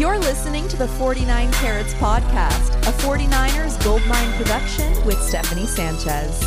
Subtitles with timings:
[0.00, 6.42] You're listening to the 49 Carats Podcast, a 49ers Goldmine production with Stephanie Sanchez.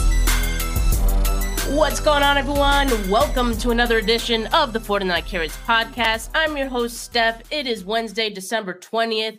[1.78, 2.90] What's going on, everyone?
[3.12, 6.30] Welcome to another edition of the 49 Carats Podcast.
[6.34, 7.44] I'm your host, Steph.
[7.52, 9.38] It is Wednesday, December 20th.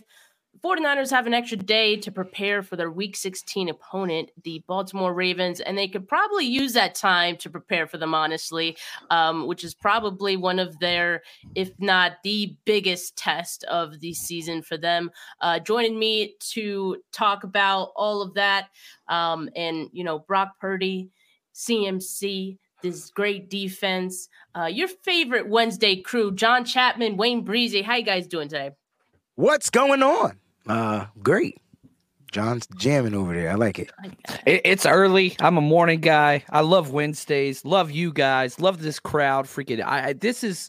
[0.65, 5.61] 49ers have an extra day to prepare for their week 16 opponent, the Baltimore Ravens,
[5.61, 8.75] and they could probably use that time to prepare for them, honestly,
[9.11, 11.23] um, which is probably one of their,
[11.55, 15.11] if not the biggest test of the season for them.
[15.43, 18.69] Uh, joining me to talk about all of that
[19.09, 21.11] um, and, you know, Brock Purdy,
[21.55, 27.85] CMC, this great defense, uh, your favorite Wednesday crew, John Chapman, Wayne Breezie.
[27.85, 28.71] How you guys doing today?
[29.35, 30.39] What's going on?
[30.67, 31.61] Uh, great.
[32.33, 33.51] John's jamming over there.
[33.51, 33.93] I like it.
[34.45, 34.63] it.
[34.65, 35.37] It's early.
[35.39, 36.43] I'm a morning guy.
[36.51, 37.65] I love Wednesdays.
[37.65, 38.59] Love you guys.
[38.59, 39.47] Love this crowd.
[39.47, 40.69] Freaking, I, I this is.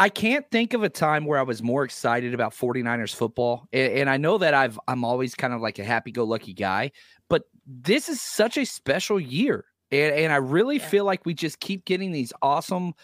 [0.00, 3.68] I can't think of a time where I was more excited about 49ers football.
[3.72, 6.92] And, and I know that I've I'm always kind of like a happy-go-lucky guy,
[7.28, 9.64] but this is such a special year.
[9.90, 10.86] And, and I really yeah.
[10.86, 12.94] feel like we just keep getting these awesome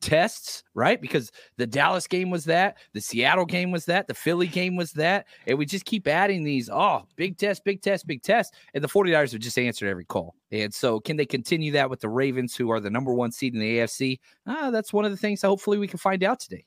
[0.00, 1.00] tests, right?
[1.00, 4.92] Because the Dallas game was that, the Seattle game was that, the Philly game was
[4.92, 5.26] that.
[5.46, 8.54] And we just keep adding these, oh, big test, big test, big test.
[8.74, 10.34] And the 49ers have just answered every call.
[10.50, 13.54] And so can they continue that with the Ravens, who are the number one seed
[13.54, 14.18] in the AFC?
[14.46, 16.64] Ah, that's one of the things hopefully we can find out today.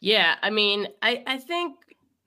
[0.00, 1.74] Yeah, I mean, I, I think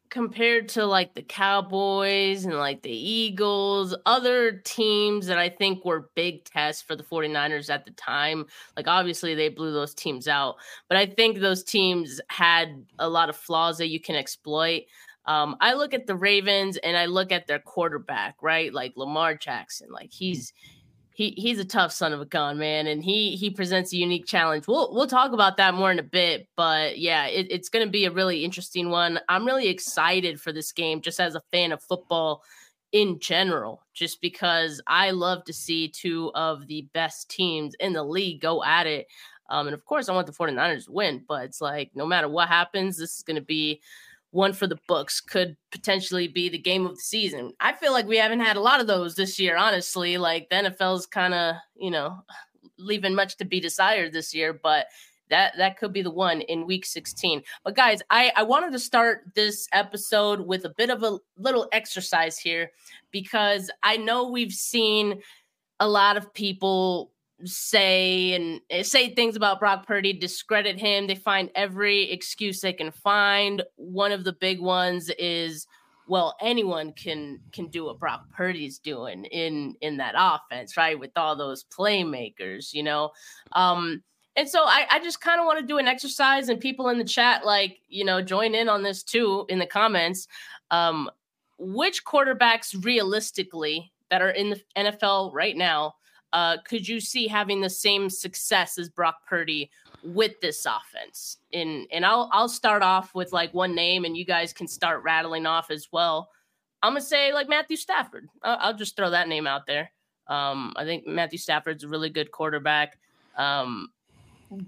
[0.10, 6.10] compared to like the Cowboys and like the Eagles, other teams that I think were
[6.16, 8.46] big tests for the 49ers at the time.
[8.76, 10.56] Like obviously they blew those teams out,
[10.88, 14.84] but I think those teams had a lot of flaws that you can exploit.
[15.26, 18.74] Um, I look at the Ravens and I look at their quarterback, right?
[18.74, 20.54] Like Lamar Jackson, like he's
[21.20, 24.26] he he's a tough son of a gun, man, and he he presents a unique
[24.26, 24.70] challenge.
[24.70, 27.92] We'll we'll talk about that more in a bit, but yeah, it, it's going to
[27.92, 29.20] be a really interesting one.
[29.28, 32.42] I'm really excited for this game, just as a fan of football
[32.94, 38.04] in general, just because I love to see two of the best teams in the
[38.04, 39.08] league go at it.
[39.50, 42.30] Um, and of course, I want the 49ers to win, but it's like no matter
[42.30, 43.82] what happens, this is going to be
[44.32, 47.52] one for the books could potentially be the game of the season.
[47.60, 50.18] I feel like we haven't had a lot of those this year, honestly.
[50.18, 52.24] Like the NFL's kind of, you know,
[52.78, 54.88] leaving much to be desired this year, but
[55.30, 57.44] that that could be the one in week 16.
[57.64, 61.68] But guys, I I wanted to start this episode with a bit of a little
[61.72, 62.72] exercise here
[63.12, 65.22] because I know we've seen
[65.80, 67.12] a lot of people
[67.46, 71.08] say and eh, say things about Brock Purdy, discredit him.
[71.08, 73.64] They find every excuse they can find.
[73.76, 75.68] One of the big ones is,
[76.08, 81.00] well, anyone can can do what Brock Purdy's doing in in that offense, right?
[81.00, 83.12] With all those playmakers, you know.
[83.54, 84.04] Um,
[84.36, 86.98] and so I, I just kind of want to do an exercise, and people in
[86.98, 90.28] the chat, like you know, join in on this too in the comments.
[90.72, 91.10] Um,
[91.58, 95.96] which quarterbacks realistically that are in the NFL right now?
[96.34, 99.70] Uh, could you see having the same success as Brock Purdy
[100.04, 101.38] with this offense?
[101.54, 105.04] And and I'll I'll start off with like one name, and you guys can start
[105.04, 106.30] rattling off as well.
[106.82, 108.28] I'm gonna say like Matthew Stafford.
[108.44, 109.92] I'll, I'll just throw that name out there.
[110.28, 113.00] Um, I think Matthew Stafford's a really good quarterback.
[113.36, 113.90] Um,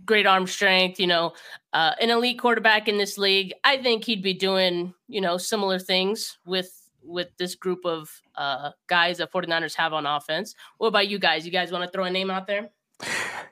[0.05, 1.33] great arm strength, you know,
[1.73, 3.53] uh, an elite quarterback in this league.
[3.63, 8.71] I think he'd be doing, you know, similar things with with this group of uh,
[8.87, 10.55] guys that 49ers have on offense.
[10.77, 11.45] What about you guys?
[11.45, 12.69] You guys want to throw a name out there?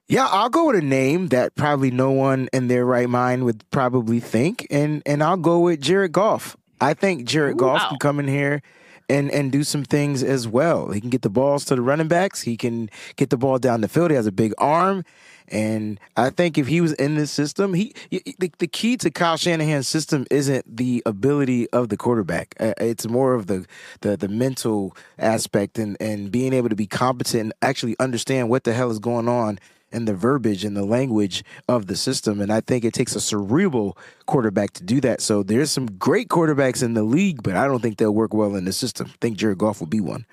[0.07, 3.63] Yeah, I'll go with a name that probably no one in their right mind would
[3.69, 6.57] probably think, and and I'll go with Jared Goff.
[6.81, 7.89] I think Jared Ooh, Goff wow.
[7.89, 8.61] can come in here
[9.09, 10.91] and and do some things as well.
[10.91, 12.41] He can get the balls to the running backs.
[12.41, 14.11] He can get the ball down the field.
[14.11, 15.03] He has a big arm.
[15.51, 19.35] And I think if he was in this system, he the, the key to Kyle
[19.35, 22.55] Shanahan's system isn't the ability of the quarterback.
[22.59, 23.65] Uh, it's more of the,
[24.01, 28.63] the the mental aspect and and being able to be competent and actually understand what
[28.63, 29.59] the hell is going on
[29.91, 32.41] and the verbiage and the language of the system.
[32.41, 35.21] And I think it takes a cerebral quarterback to do that.
[35.21, 38.55] So there's some great quarterbacks in the league, but I don't think they'll work well
[38.55, 39.07] in the system.
[39.09, 40.25] I think Jared Goff will be one.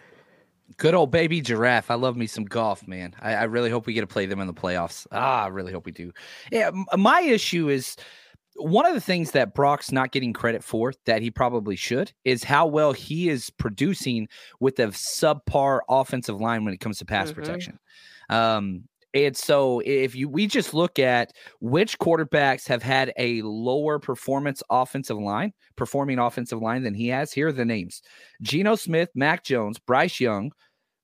[0.78, 1.90] Good old baby giraffe.
[1.90, 3.14] I love me some Goff, man.
[3.20, 5.06] I, I, really hope we get to play them in the playoffs.
[5.10, 6.12] Ah, I really hope we do.
[6.52, 7.96] Yeah, my issue is
[8.56, 12.44] one of the things that Brock's not getting credit for that he probably should is
[12.44, 14.28] how well he is producing
[14.60, 17.40] with a subpar offensive line when it comes to pass mm-hmm.
[17.40, 17.78] protection.
[18.28, 23.98] Um, and so if you we just look at which quarterbacks have had a lower
[23.98, 28.02] performance offensive line, performing offensive line than he has, here are the names.
[28.42, 30.52] Geno Smith, Mac Jones, Bryce Young,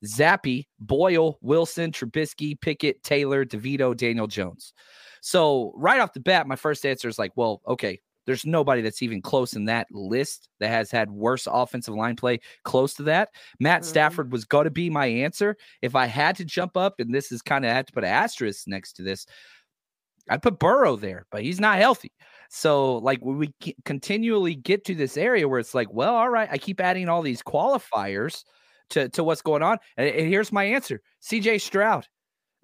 [0.05, 4.73] Zappe, Boyle, Wilson, Trubisky, Pickett, Taylor, DeVito, Daniel Jones.
[5.21, 9.03] So right off the bat, my first answer is like, well, okay, There's nobody that's
[9.03, 13.31] even close in that list that has had worse offensive line play close to that.
[13.59, 13.89] Matt mm-hmm.
[13.89, 15.57] Stafford was going to be my answer.
[15.81, 18.11] If I had to jump up, and this is kind of had to put an
[18.11, 19.27] asterisk next to this,
[20.29, 22.13] I'd put Burrow there, but he's not healthy.
[22.49, 23.55] So, like, when we
[23.85, 27.23] continually get to this area where it's like, well, all right, I keep adding all
[27.23, 28.45] these qualifiers
[28.91, 29.79] to, to what's going on.
[29.97, 32.07] And, and here's my answer CJ Stroud.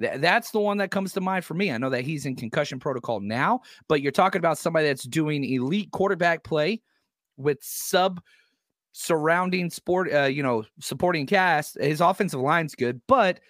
[0.00, 1.73] Th- that's the one that comes to mind for me.
[1.73, 5.45] I know that he's in concussion protocol now, but you're talking about somebody that's doing
[5.45, 6.81] elite quarterback play
[7.37, 8.21] with sub
[8.93, 11.81] surrounding sport, uh, you know, supporting cast.
[11.81, 13.41] His offensive line's good, but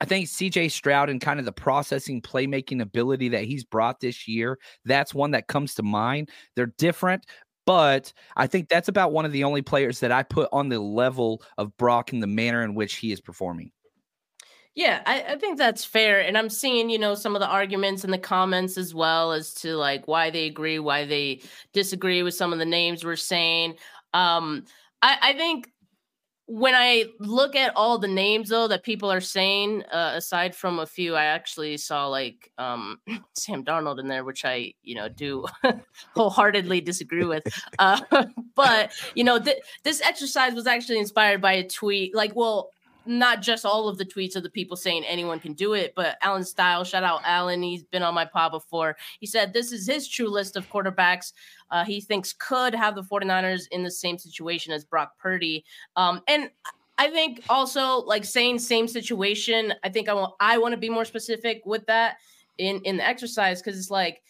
[0.00, 4.26] I think CJ Stroud and kind of the processing playmaking ability that he's brought this
[4.26, 6.30] year, that's one that comes to mind.
[6.56, 7.26] They're different,
[7.66, 10.80] but I think that's about one of the only players that I put on the
[10.80, 13.70] level of Brock in the manner in which he is performing.
[14.74, 16.20] Yeah, I, I, think that's fair.
[16.20, 19.54] And I'm seeing, you know, some of the arguments in the comments as well as
[19.54, 21.42] to like why they agree, why they
[21.72, 23.76] disagree with some of the names we're saying.
[24.14, 24.64] Um,
[25.00, 25.70] I, I think
[26.46, 30.78] when I look at all the names though that people are saying, uh, aside from
[30.78, 32.98] a few, I actually saw like um,
[33.34, 35.46] Sam Darnold in there, which I you know do
[36.14, 37.46] wholeheartedly disagree with.
[37.78, 38.00] Uh,
[38.56, 42.14] but you know th- this exercise was actually inspired by a tweet.
[42.14, 42.70] Like, well,
[43.06, 46.16] not just all of the tweets of the people saying anyone can do it, but
[46.22, 48.96] Alan Style, shout out Alan, he's been on my pod before.
[49.20, 51.32] He said this is his true list of quarterbacks
[51.70, 55.64] uh, he thinks could have the 49ers in the same situation as Brock Purdy.
[55.96, 56.50] Um, and
[56.98, 60.88] I think also like saying same situation, I think I want I want to be
[60.88, 62.18] more specific with that
[62.58, 64.22] in in the exercise because it's like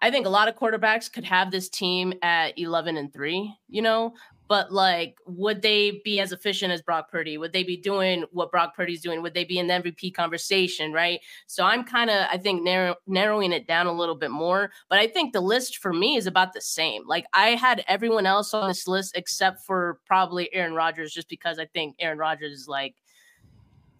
[0.00, 3.82] I think a lot of quarterbacks could have this team at 11 and 3, you
[3.82, 4.14] know,
[4.48, 7.38] but like, would they be as efficient as Brock Purdy?
[7.38, 9.22] Would they be doing what Brock Purdy's doing?
[9.22, 10.92] Would they be in the MVP conversation?
[10.92, 11.20] Right.
[11.46, 14.70] So I'm kind of, I think, narrow, narrowing it down a little bit more.
[14.88, 17.06] But I think the list for me is about the same.
[17.06, 21.58] Like, I had everyone else on this list except for probably Aaron Rodgers, just because
[21.58, 22.94] I think Aaron Rodgers is like,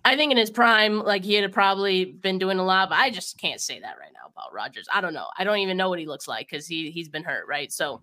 [0.05, 3.11] I think in his prime, like he had probably been doing a lot, but I
[3.11, 4.87] just can't say that right now about Rodgers.
[4.95, 5.27] I don't know.
[5.37, 7.73] I don't even know what he looks like because he he's been hurt, right?
[7.73, 8.01] So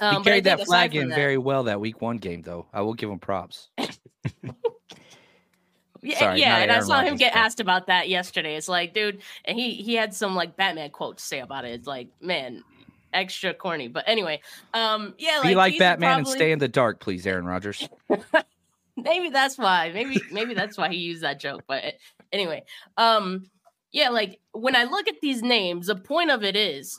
[0.00, 2.66] um, he carried that flag in that, very well that week one game, though.
[2.72, 3.68] I will give him props.
[6.02, 7.38] yeah, Sorry, yeah, and I saw Rodgers, him get but...
[7.40, 8.56] asked about that yesterday.
[8.56, 11.72] It's like, dude, and he he had some like Batman quote to say about it.
[11.72, 12.64] It's like, man,
[13.12, 13.88] extra corny.
[13.88, 14.40] But anyway,
[14.74, 16.32] um, yeah, like, be like Batman probably...
[16.32, 17.88] and stay in the dark, please, Aaron Rodgers.
[18.96, 19.90] maybe that's why.
[19.92, 21.62] Maybe maybe that's why he used that joke.
[21.66, 21.94] But
[22.32, 22.64] anyway,
[22.96, 23.46] um,
[23.92, 26.98] yeah, like when I look at these names, the point of it is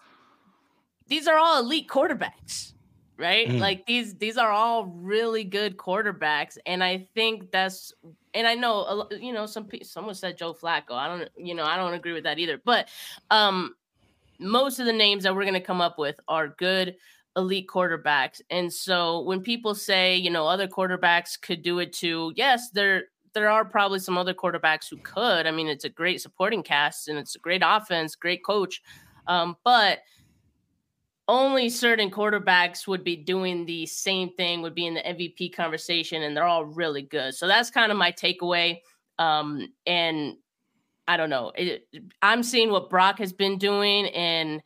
[1.08, 2.74] these are all elite quarterbacks
[3.22, 3.48] right?
[3.48, 3.60] Mm.
[3.60, 7.94] Like these these are all really good quarterbacks, and I think that's
[8.34, 10.92] and I know you know some someone said Joe Flacco.
[10.92, 12.90] I don't you know I don't agree with that either, but
[13.30, 13.76] um
[14.42, 16.96] most of the names that we're going to come up with are good
[17.38, 18.42] elite quarterbacks.
[18.50, 23.06] And so when people say, you know, other quarterbacks could do it too, yes, there
[23.34, 25.48] there are probably some other quarterbacks who could.
[25.48, 28.82] I mean, it's a great supporting cast and it's a great offense, great coach.
[29.28, 30.00] Um, but
[31.32, 36.24] only certain quarterbacks would be doing the same thing, would be in the MVP conversation,
[36.24, 37.34] and they're all really good.
[37.34, 38.80] So that's kind of my takeaway.
[39.18, 40.36] Um, and
[41.08, 41.54] I don't know.
[41.56, 41.88] It,
[42.22, 44.62] I'm seeing what Brock has been doing, and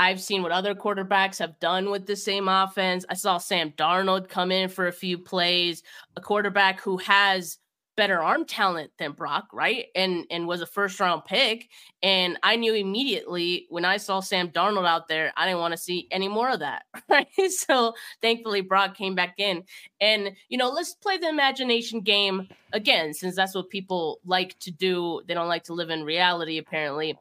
[0.00, 3.04] I've seen what other quarterbacks have done with the same offense.
[3.08, 5.84] I saw Sam Darnold come in for a few plays,
[6.16, 7.58] a quarterback who has
[7.96, 9.86] better arm talent than Brock, right?
[9.94, 11.68] And and was a first round pick.
[12.02, 15.78] And I knew immediately when I saw Sam Darnold out there, I didn't want to
[15.78, 16.84] see any more of that.
[17.08, 17.26] Right.
[17.50, 19.64] So thankfully Brock came back in.
[20.00, 24.70] And you know, let's play the imagination game again, since that's what people like to
[24.70, 25.22] do.
[25.26, 27.18] They don't like to live in reality, apparently.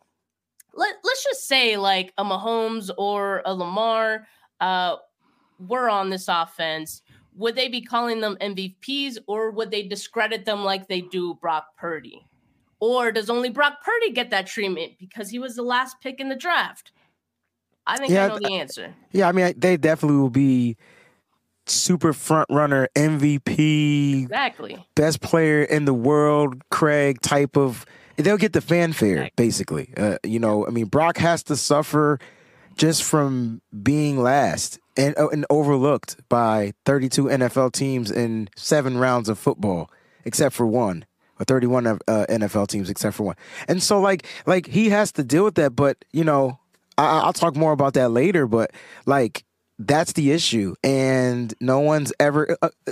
[0.75, 4.27] Let, let's just say like a Mahomes or a Lamar
[4.61, 4.97] uh
[5.67, 7.01] were on this offense
[7.39, 11.67] would they be calling them MVPs or would they discredit them like they do Brock
[11.77, 12.25] Purdy?
[12.81, 16.27] Or does only Brock Purdy get that treatment because he was the last pick in
[16.27, 16.91] the draft?
[17.87, 18.93] I think yeah, I know the answer.
[19.11, 20.75] Yeah, I mean, they definitely will be
[21.65, 27.85] super front runner, MVP, exactly, best player in the world, Craig type of.
[28.17, 29.45] They'll get the fanfare, exactly.
[29.45, 29.93] basically.
[29.95, 32.19] Uh, you know, I mean, Brock has to suffer
[32.75, 39.29] just from being last and, uh, and overlooked by 32 NFL teams in seven rounds
[39.29, 39.89] of football,
[40.25, 41.05] except for one,
[41.39, 41.97] or 31 uh,
[42.29, 43.35] NFL teams except for one.
[43.67, 45.75] And so, like, like he has to deal with that.
[45.75, 46.59] But you know,
[46.97, 48.45] I, I'll talk more about that later.
[48.45, 48.71] But
[49.05, 49.45] like,
[49.79, 52.57] that's the issue, and no one's ever.
[52.61, 52.91] Uh, uh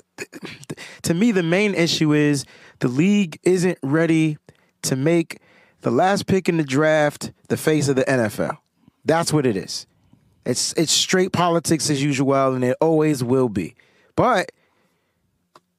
[1.02, 2.46] to me, the main issue is
[2.80, 4.38] the league isn't ready
[4.84, 5.42] to make
[5.82, 8.58] the last pick in the draft the face of the NFL.
[9.04, 9.86] That's what it is.
[10.48, 13.75] It's it's straight politics as usual, and it always will be.
[14.16, 14.54] But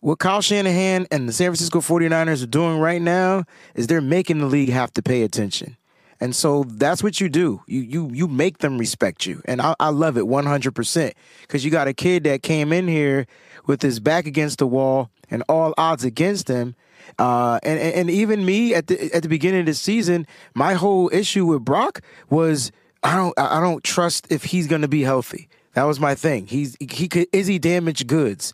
[0.00, 3.44] what Kyle Shanahan and the San Francisco 49ers are doing right now
[3.75, 5.76] is they're making the league have to pay attention.
[6.20, 7.62] And so that's what you do.
[7.66, 9.40] You you you make them respect you.
[9.46, 13.26] And I, I love it 100% because you got a kid that came in here
[13.66, 16.75] with his back against the wall and all odds against him.
[17.18, 21.08] Uh, and, and even me at the at the beginning of the season, my whole
[21.10, 22.70] issue with Brock was
[23.02, 25.49] I don't I don't trust if he's going to be healthy.
[25.75, 26.47] That was my thing.
[26.47, 28.52] He's he could is he damaged goods?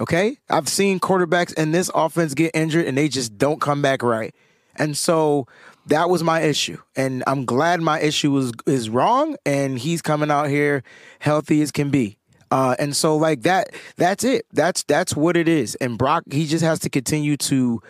[0.00, 4.02] Okay, I've seen quarterbacks in this offense get injured and they just don't come back
[4.02, 4.34] right.
[4.76, 5.46] And so
[5.86, 6.78] that was my issue.
[6.96, 10.82] And I'm glad my issue is is wrong and he's coming out here
[11.18, 12.16] healthy as can be.
[12.50, 14.46] Uh, and so like that that's it.
[14.52, 15.74] That's that's what it is.
[15.76, 17.82] And Brock he just has to continue to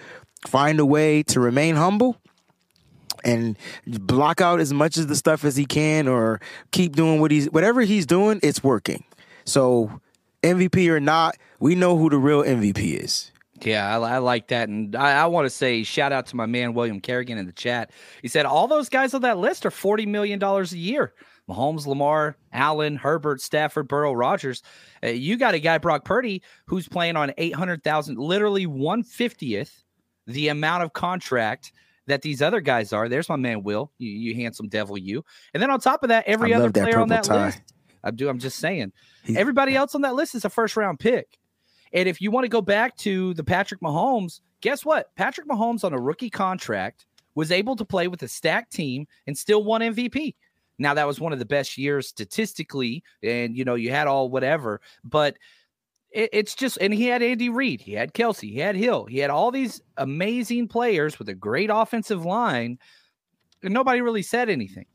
[0.47, 2.17] find a way to remain humble
[3.25, 7.31] and block out as much of the stuff as he can or keep doing what
[7.31, 9.05] he's whatever he's doing, it's working.
[9.45, 10.01] So
[10.43, 13.31] MVP or not, we know who the real MVP is.
[13.63, 14.71] Yeah, I, I, like that.
[14.71, 17.53] And I, I want to say shout out to my man, William Kerrigan, in the
[17.53, 17.91] chat.
[18.23, 21.13] He said, All those guys on that list are $40 million a year.
[21.49, 24.63] Mahomes, Lamar, Allen, Herbert, Stafford, Burrow, Rodgers.
[25.03, 29.83] Uh, you got a guy, Brock Purdy, who's playing on 800,000, literally 150th
[30.27, 31.73] the amount of contract
[32.11, 33.09] that these other guys are.
[33.09, 35.25] There's my man, Will, you, you handsome devil, you.
[35.55, 37.47] And then on top of that, every I other player on that tie.
[37.47, 37.63] list.
[38.03, 38.29] I do.
[38.29, 38.93] I'm just saying.
[39.37, 41.39] Everybody else on that list is a first round pick.
[41.93, 45.15] And if you want to go back to the Patrick Mahomes, guess what?
[45.17, 49.37] Patrick Mahomes on a rookie contract was able to play with a stacked team and
[49.37, 50.35] still won MVP.
[50.79, 54.31] Now that was one of the best years statistically, and you know you had all
[54.31, 55.37] whatever, but
[56.13, 59.19] it, it's just and he had Andy Reid, he had Kelce, he had Hill, he
[59.19, 62.79] had all these amazing players with a great offensive line,
[63.63, 64.87] and nobody really said anything.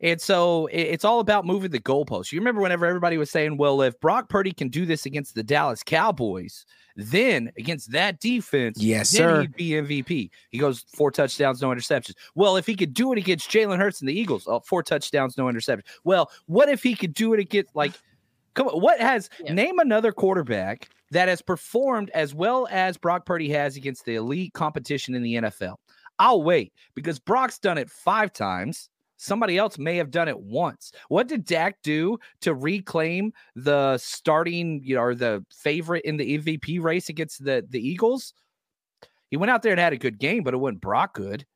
[0.00, 2.30] And so it's all about moving the goalposts.
[2.30, 5.42] You remember whenever everybody was saying, well, if Brock Purdy can do this against the
[5.42, 9.42] Dallas Cowboys, then against that defense, yes, sir.
[9.42, 10.30] he'd be MVP.
[10.50, 12.14] He goes four touchdowns, no interceptions.
[12.34, 15.38] Well, if he could do it against Jalen Hurts and the Eagles, oh, four touchdowns,
[15.38, 15.84] no interceptions.
[16.04, 17.92] Well, what if he could do it against like
[18.56, 19.52] come on, what has yeah.
[19.52, 24.52] name another quarterback that has performed as well as Brock Purdy has against the elite
[24.54, 25.76] competition in the NFL?
[26.18, 28.88] I'll wait because Brock's done it five times.
[29.18, 30.92] Somebody else may have done it once.
[31.08, 36.38] What did Dak do to reclaim the starting, you know, or the favorite in the
[36.38, 38.34] MVP race against the the Eagles?
[39.30, 41.46] He went out there and had a good game, but it wasn't Brock good.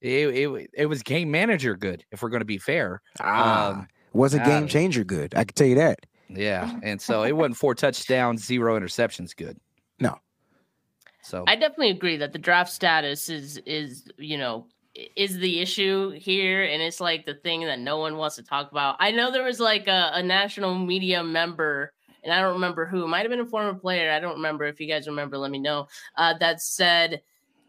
[0.00, 3.02] It, it, it was game manager good, if we're going to be fair.
[3.20, 5.34] Ah, um, was a game changer good.
[5.34, 6.00] I can tell you that.
[6.34, 9.58] Yeah, and so it wasn't four touchdowns, zero interceptions good.
[9.98, 10.18] No.
[11.22, 16.10] So I definitely agree that the draft status is is you know is the issue
[16.10, 19.30] here and it's like the thing that no one wants to talk about i know
[19.30, 21.92] there was like a, a national media member
[22.24, 24.80] and i don't remember who might have been a former player i don't remember if
[24.80, 27.22] you guys remember let me know uh, that said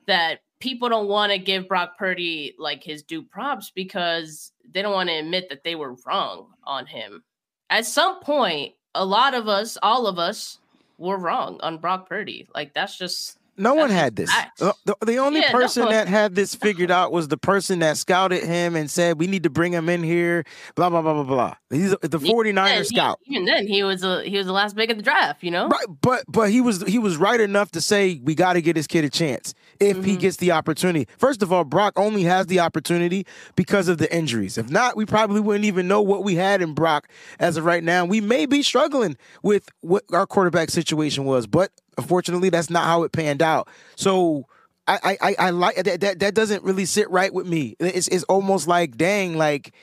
[0.07, 4.93] that people don't want to give brock purdy like his due props because they don't
[4.93, 7.23] want to admit that they were wrong on him
[7.71, 10.59] at some point a lot of us all of us
[10.99, 12.47] were wrong on brock purdy.
[12.53, 14.31] Like that's just no one had this.
[14.57, 17.97] The, the, only yeah, person no that had this figured out was the person that
[17.97, 20.43] scouted him and said, "We need to bring him in here."
[20.75, 21.55] Blah blah blah blah blah.
[21.69, 23.19] He's the 49er scout.
[23.23, 25.43] He, even then, he was a he was the last pick of the draft.
[25.43, 25.85] You know, right?
[26.01, 28.87] But but he was he was right enough to say we got to get this
[28.87, 30.05] kid a chance if mm-hmm.
[30.05, 31.07] he gets the opportunity.
[31.17, 33.25] First of all, Brock only has the opportunity
[33.55, 34.57] because of the injuries.
[34.57, 37.07] If not, we probably wouldn't even know what we had in Brock
[37.39, 38.05] as of right now.
[38.05, 43.03] We may be struggling with what our quarterback situation was, but Unfortunately, that's not how
[43.03, 43.67] it panned out.
[43.95, 44.45] So
[44.87, 47.75] I I, I like that, that that doesn't really sit right with me.
[47.79, 49.73] It's it's almost like dang, like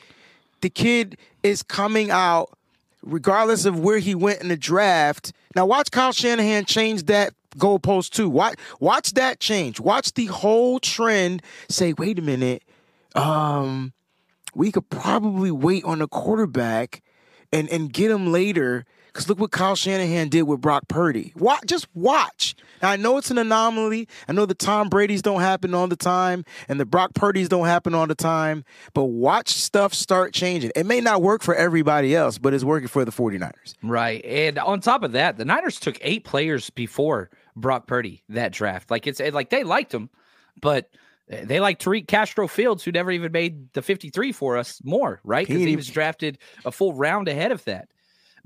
[0.61, 2.51] the kid is coming out
[3.03, 5.33] regardless of where he went in the draft.
[5.55, 8.29] Now watch Kyle Shanahan change that goalpost too.
[8.29, 9.81] Watch watch that change.
[9.81, 12.63] Watch the whole trend say, wait a minute,
[13.15, 13.93] um,
[14.55, 17.03] we could probably wait on the quarterback
[17.53, 18.85] and and get him later
[19.19, 21.33] because look what Kyle Shanahan did with Brock Purdy.
[21.35, 22.55] Watch, just watch.
[22.81, 24.07] Now, I know it's an anomaly.
[24.29, 27.67] I know the Tom Brady's don't happen all the time and the Brock Purdy's don't
[27.67, 30.71] happen all the time, but watch stuff start changing.
[30.77, 33.75] It may not work for everybody else, but it's working for the 49ers.
[33.83, 34.25] Right.
[34.25, 38.89] And on top of that, the Niners took eight players before Brock Purdy that draft.
[38.89, 40.11] Like it's like they liked him,
[40.61, 40.91] but
[41.27, 45.45] they like Tariq Castro Fields, who never even made the 53 for us more, right?
[45.45, 47.89] Because he was drafted a full round ahead of that.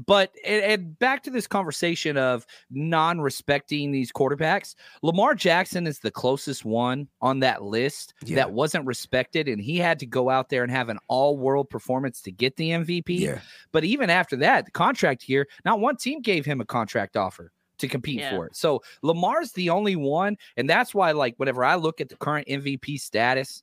[0.04, 6.10] But and, and back to this conversation of non-respecting these quarterbacks, Lamar Jackson is the
[6.10, 8.36] closest one on that list yeah.
[8.36, 12.20] that wasn't respected, and he had to go out there and have an all-world performance
[12.22, 13.20] to get the MVP.
[13.20, 13.40] Yeah.
[13.72, 17.52] But even after that, the contract here, not one team gave him a contract offer
[17.78, 18.30] to compete yeah.
[18.30, 18.56] for it.
[18.56, 22.48] So Lamar's the only one, and that's why, like, whenever I look at the current
[22.48, 23.62] MVP status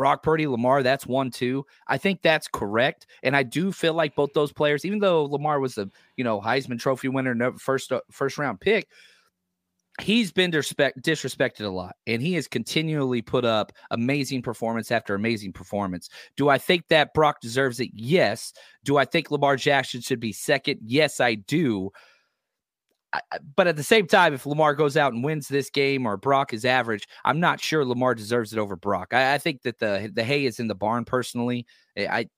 [0.00, 1.66] Brock Purdy, Lamar, that's one too.
[1.86, 5.60] I think that's correct, and I do feel like both those players, even though Lamar
[5.60, 8.88] was a you know Heisman Trophy winner, first uh, first round pick,
[10.00, 15.14] he's been disrespect, disrespected a lot, and he has continually put up amazing performance after
[15.14, 16.08] amazing performance.
[16.34, 17.90] Do I think that Brock deserves it?
[17.92, 18.54] Yes.
[18.84, 20.80] Do I think Lamar Jackson should be second?
[20.82, 21.90] Yes, I do
[23.56, 26.52] but at the same time, if Lamar goes out and wins this game or Brock
[26.52, 29.12] is average, I'm not sure Lamar deserves it over Brock.
[29.12, 31.04] I, I think that the the hay is in the barn.
[31.04, 32.28] Personally, I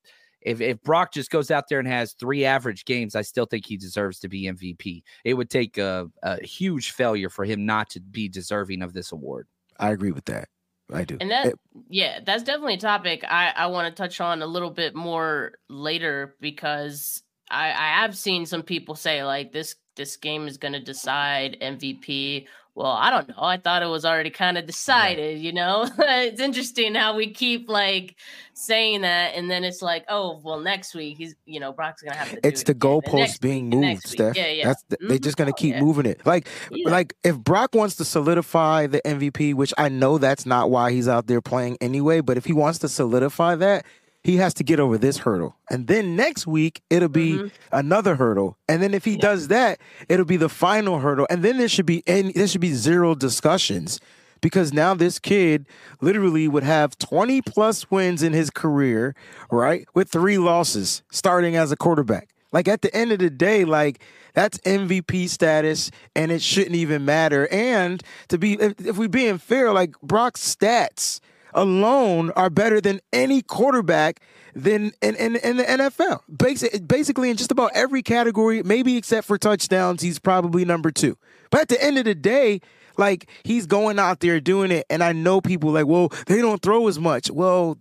[0.40, 3.66] if if Brock just goes out there and has three average games, I still think
[3.66, 5.02] he deserves to be MVP.
[5.24, 9.12] It would take a, a huge failure for him not to be deserving of this
[9.12, 9.46] award.
[9.78, 10.48] I agree with that.
[10.92, 11.16] I do.
[11.20, 11.54] And that, it,
[11.88, 15.52] yeah, that's definitely a topic I, I want to touch on a little bit more
[15.68, 20.72] later because I, I have seen some people say like this this game is going
[20.72, 22.46] to decide MVP.
[22.74, 23.34] Well, I don't know.
[23.38, 25.86] I thought it was already kind of decided, you know?
[25.98, 28.16] it's interesting how we keep like
[28.54, 32.14] saying that and then it's like, oh, well, next week he's, you know, Brock's going
[32.14, 34.36] to have to It's the goalpost being week, moved, Steph.
[34.36, 34.66] Yeah, yeah.
[34.68, 35.08] That's the, mm-hmm.
[35.08, 35.82] They're just going to keep yeah.
[35.82, 36.24] moving it.
[36.24, 36.88] Like yeah.
[36.88, 41.08] like if Brock wants to solidify the MVP, which I know that's not why he's
[41.08, 43.84] out there playing anyway, but if he wants to solidify that,
[44.24, 45.56] he has to get over this hurdle.
[45.70, 47.48] And then next week, it'll be mm-hmm.
[47.72, 48.56] another hurdle.
[48.68, 49.20] And then if he yeah.
[49.20, 51.26] does that, it'll be the final hurdle.
[51.28, 54.00] And then there should be any, there should be zero discussions
[54.40, 55.66] because now this kid
[56.00, 59.14] literally would have 20 plus wins in his career,
[59.50, 59.86] right?
[59.94, 62.28] With three losses starting as a quarterback.
[62.52, 64.02] Like at the end of the day, like
[64.34, 67.48] that's MVP status and it shouldn't even matter.
[67.50, 71.20] And to be, if, if we being fair, like Brock's stats
[71.54, 74.20] alone are better than any quarterback
[74.54, 76.20] than in, in, in the NFL.
[76.86, 81.16] basically, in just about every category, maybe except for touchdowns, he's probably number two.
[81.50, 82.60] But at the end of the day,
[82.96, 86.60] like he's going out there doing it, and I know people like, well, they don't
[86.60, 87.30] throw as much.
[87.30, 87.78] Well,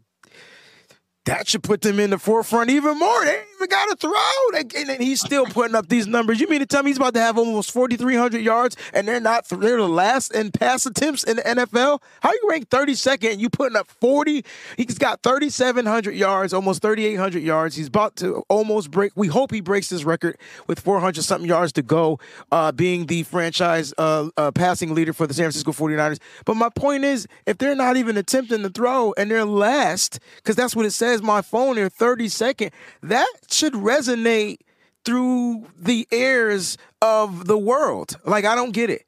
[1.25, 3.25] that should put them in the forefront even more.
[3.25, 4.91] They even got to throw.
[4.93, 6.39] and he's still putting up these numbers.
[6.39, 9.47] You mean to tell me he's about to have almost 4,300 yards and they're not,
[9.49, 12.01] they're the last in pass attempts in the NFL?
[12.21, 14.43] How you rank 32nd and you putting up 40?
[14.77, 17.75] He's got 3,700 yards, almost 3,800 yards.
[17.75, 21.71] He's about to almost break, we hope he breaks his record with 400 something yards
[21.73, 22.19] to go,
[22.51, 26.19] uh, being the franchise uh, uh, passing leader for the San Francisco 49ers.
[26.45, 30.55] But my point is, if they're not even attempting to throw and they're last, because
[30.55, 32.71] that's what it says my phone 30 second,
[33.03, 34.59] that should resonate
[35.05, 38.17] through the airs of the world.
[38.25, 39.05] Like I don't get it.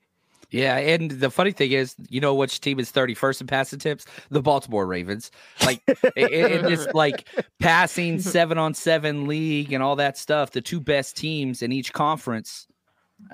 [0.54, 4.06] Yeah, and the funny thing is, you know which team is 31st in passing attempts?
[4.30, 5.32] The Baltimore Ravens.
[5.66, 5.82] Like
[6.16, 7.28] in this like
[7.60, 11.92] passing seven on seven league and all that stuff, the two best teams in each
[11.92, 12.68] conference,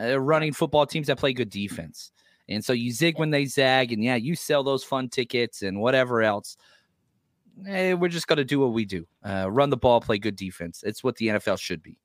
[0.01, 2.11] uh, running football teams that play good defense.
[2.47, 5.81] And so you zig when they zag, and yeah, you sell those fun tickets and
[5.81, 6.55] whatever else
[7.67, 10.35] eh, we're just going to do what we do uh, run the ball, play good
[10.35, 10.83] defense.
[10.85, 11.97] It's what the NFL should be.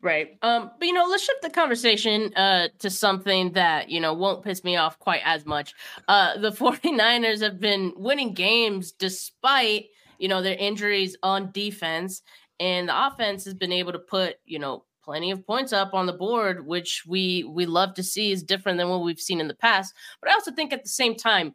[0.00, 0.36] Right.
[0.42, 4.44] Um, but you know, let's shift the conversation uh to something that, you know, won't
[4.44, 5.72] piss me off quite as much.
[6.08, 9.86] Uh the 49ers have been winning games despite,
[10.18, 12.20] you know, their injuries on defense
[12.60, 16.06] and the offense has been able to put, you know, plenty of points up on
[16.06, 19.48] the board, which we we love to see is different than what we've seen in
[19.48, 19.94] the past.
[20.20, 21.54] But I also think at the same time,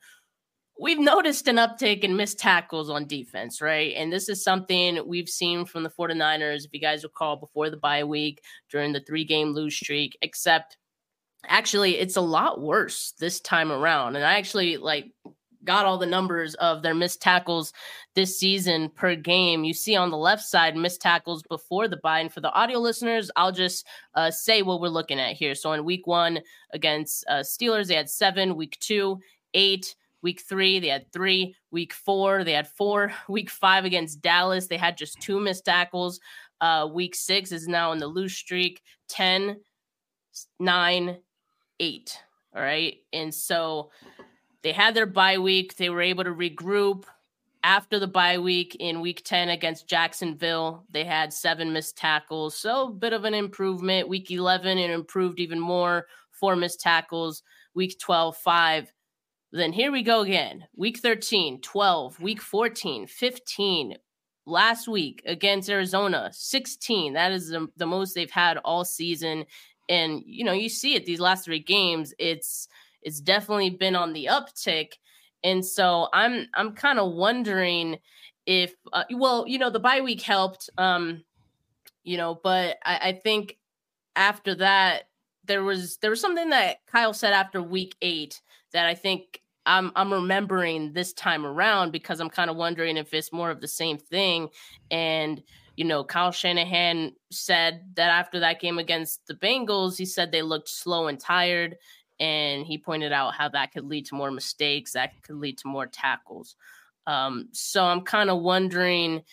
[0.79, 3.93] we've noticed an uptick in missed tackles on defense, right?
[3.95, 7.77] And this is something we've seen from the 49ers, if you guys recall, before the
[7.77, 10.77] bye week during the three game lose streak, except
[11.47, 14.15] actually it's a lot worse this time around.
[14.15, 15.11] And I actually like
[15.65, 17.73] got all the numbers of their missed tackles
[18.15, 19.65] this season per game.
[19.65, 22.19] You see on the left side missed tackles before the bye.
[22.19, 25.55] And for the audio listeners, I'll just uh, say what we're looking at here.
[25.55, 26.39] So in week one
[26.71, 28.55] against uh, Steelers, they had seven.
[28.55, 29.19] Week two,
[29.53, 29.93] eight.
[30.21, 31.55] Week three, they had three.
[31.71, 33.13] Week four, they had four.
[33.29, 36.19] Week five against Dallas, they had just two missed tackles.
[36.61, 39.61] Uh, week six is now in the lose streak 10,
[40.59, 41.17] 9,
[41.79, 42.23] 8.
[42.55, 42.97] All right.
[43.13, 43.91] And so
[44.61, 45.75] they had their bye week.
[45.75, 47.05] They were able to regroup
[47.63, 50.85] after the bye week in week 10 against Jacksonville.
[50.89, 52.57] They had seven missed tackles.
[52.57, 54.09] So a bit of an improvement.
[54.09, 56.07] Week 11, it improved even more.
[56.31, 57.43] Four missed tackles.
[57.73, 58.91] Week 12, five.
[59.51, 60.67] Then here we go again.
[60.75, 63.95] Week 13, 12, week 14, 15,
[64.45, 67.13] last week against Arizona, 16.
[67.13, 69.45] That is the, the most they've had all season.
[69.87, 72.67] And you know, you see it these last three games, it's
[73.01, 74.93] it's definitely been on the uptick.
[75.43, 77.97] And so I'm I'm kind of wondering
[78.45, 80.69] if uh, well, you know, the bye week helped.
[80.77, 81.23] Um,
[82.03, 83.57] you know, but I, I think
[84.15, 85.08] after that,
[85.49, 88.39] there was there was something that Kyle said after week eight
[88.71, 93.13] that I think I'm I'm remembering this time around because I'm kind of wondering if
[93.13, 94.49] it's more of the same thing.
[94.91, 95.43] And
[95.75, 100.43] you know, Kyle Shanahan said that after that game against the Bengals, he said they
[100.43, 101.77] looked slow and tired,
[102.19, 105.67] and he pointed out how that could lead to more mistakes, that could lead to
[105.67, 106.55] more tackles.
[107.07, 109.23] Um, so I'm kind of wondering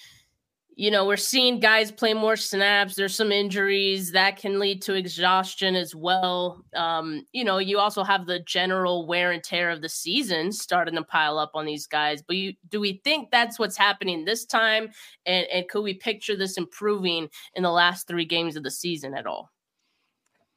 [0.79, 2.95] you know, we're seeing guys play more snaps.
[2.95, 6.63] There's some injuries that can lead to exhaustion as well.
[6.75, 10.97] Um, you know, you also have the general wear and tear of the season starting
[10.97, 12.21] to pile up on these guys.
[12.21, 14.91] But you, do we think that's what's happening this time?
[15.25, 19.15] And, and could we picture this improving in the last three games of the season
[19.15, 19.51] at all?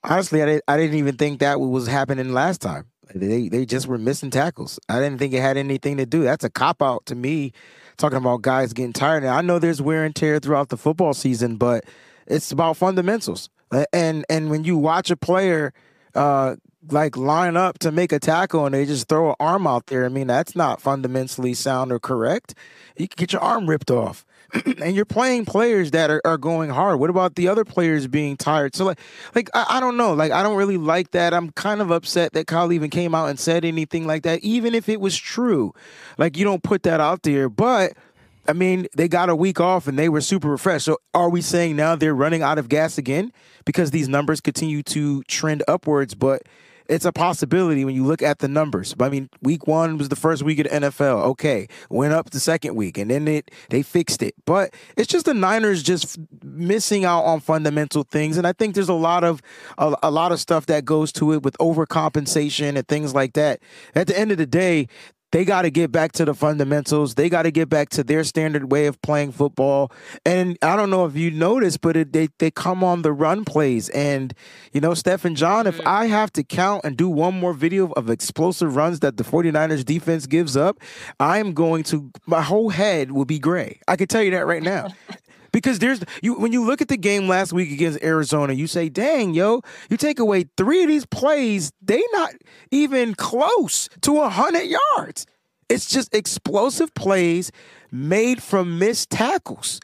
[0.03, 2.87] Honestly, I didn't, I didn't even think that was happening last time.
[3.15, 4.79] They they just were missing tackles.
[4.87, 6.21] I didn't think it had anything to do.
[6.23, 7.53] That's a cop out to me
[7.99, 9.23] talking about guys getting tired.
[9.23, 11.85] And I know there's wear and tear throughout the football season, but
[12.25, 13.49] it's about fundamentals.
[13.93, 15.73] And and when you watch a player
[16.15, 16.55] uh,
[16.89, 20.05] like line up to make a tackle and they just throw an arm out there,
[20.05, 22.55] I mean that's not fundamentally sound or correct.
[22.97, 24.25] You can get your arm ripped off.
[24.81, 26.99] and you're playing players that are, are going hard.
[26.99, 28.75] What about the other players being tired?
[28.75, 28.99] So like
[29.35, 30.13] like I, I don't know.
[30.13, 31.33] Like I don't really like that.
[31.33, 34.73] I'm kind of upset that Kyle even came out and said anything like that, even
[34.73, 35.73] if it was true.
[36.17, 37.49] Like you don't put that out there.
[37.49, 37.93] But
[38.47, 40.85] I mean, they got a week off and they were super refreshed.
[40.85, 43.31] So are we saying now they're running out of gas again
[43.65, 46.15] because these numbers continue to trend upwards?
[46.15, 46.43] But
[46.89, 48.95] it's a possibility when you look at the numbers.
[48.99, 51.23] I mean, week one was the first week of the NFL.
[51.29, 54.33] Okay, went up the second week, and then it they fixed it.
[54.45, 58.89] But it's just the Niners just missing out on fundamental things, and I think there's
[58.89, 59.41] a lot of
[59.77, 63.59] a, a lot of stuff that goes to it with overcompensation and things like that.
[63.93, 64.87] At the end of the day,
[65.31, 67.15] they got to get back to the fundamentals.
[67.15, 69.91] They got to get back to their standard way of playing football.
[70.25, 73.45] And I don't know if you noticed, but it, they they come on the run
[73.45, 73.89] plays.
[73.89, 74.33] And
[74.73, 75.87] you know, Steph and John, if mm-hmm.
[75.87, 79.85] I have to count and do one more video of explosive runs that the 49ers
[79.85, 80.79] defense gives up,
[81.19, 83.79] I'm going to my whole head will be gray.
[83.87, 84.89] I can tell you that right now.
[85.51, 88.89] because there's you when you look at the game last week against Arizona, you say,
[88.89, 92.33] "Dang, yo, you take away three of these plays, they not
[92.71, 95.25] even close to a hundred yards."
[95.69, 97.51] It's just explosive plays
[97.91, 99.79] made from missed tackles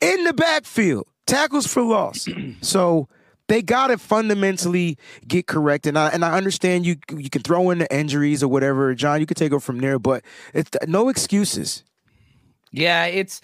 [0.00, 2.28] in the backfield, tackles for loss.
[2.60, 3.08] so
[3.48, 5.86] they got to fundamentally get correct.
[5.86, 9.20] And I and I understand you you can throw in the injuries or whatever, John.
[9.20, 10.22] You can take it from there, but
[10.54, 11.82] it's no excuses.
[12.70, 13.40] Yeah, it's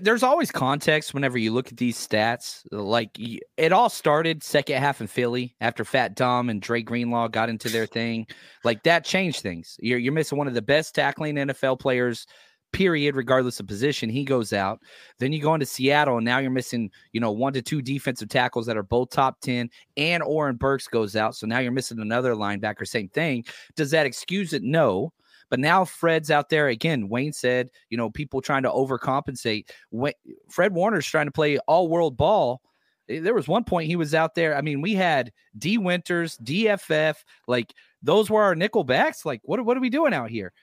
[0.00, 2.64] there's always context whenever you look at these stats.
[2.70, 3.10] Like
[3.56, 7.68] it all started second half in Philly after Fat Dom and Dre Greenlaw got into
[7.68, 8.26] their thing.
[8.64, 9.76] Like that changed things.
[9.80, 12.26] You're you're missing one of the best tackling NFL players,
[12.72, 14.10] period, regardless of position.
[14.10, 14.80] He goes out.
[15.18, 18.28] Then you go into Seattle, and now you're missing, you know, one to two defensive
[18.28, 21.36] tackles that are both top 10, and Oren Burks goes out.
[21.36, 22.86] So now you're missing another linebacker.
[22.86, 23.44] Same thing.
[23.76, 24.62] Does that excuse it?
[24.62, 25.12] No.
[25.52, 27.10] But now Fred's out there again.
[27.10, 29.68] Wayne said, you know, people trying to overcompensate.
[29.90, 30.14] When,
[30.48, 32.62] Fred Warner's trying to play all world ball.
[33.10, 34.56] Eh, there was one point he was out there.
[34.56, 39.26] I mean, we had Dee Winters, DFF, like those were our nickel backs.
[39.26, 40.54] Like, what, what are we doing out here?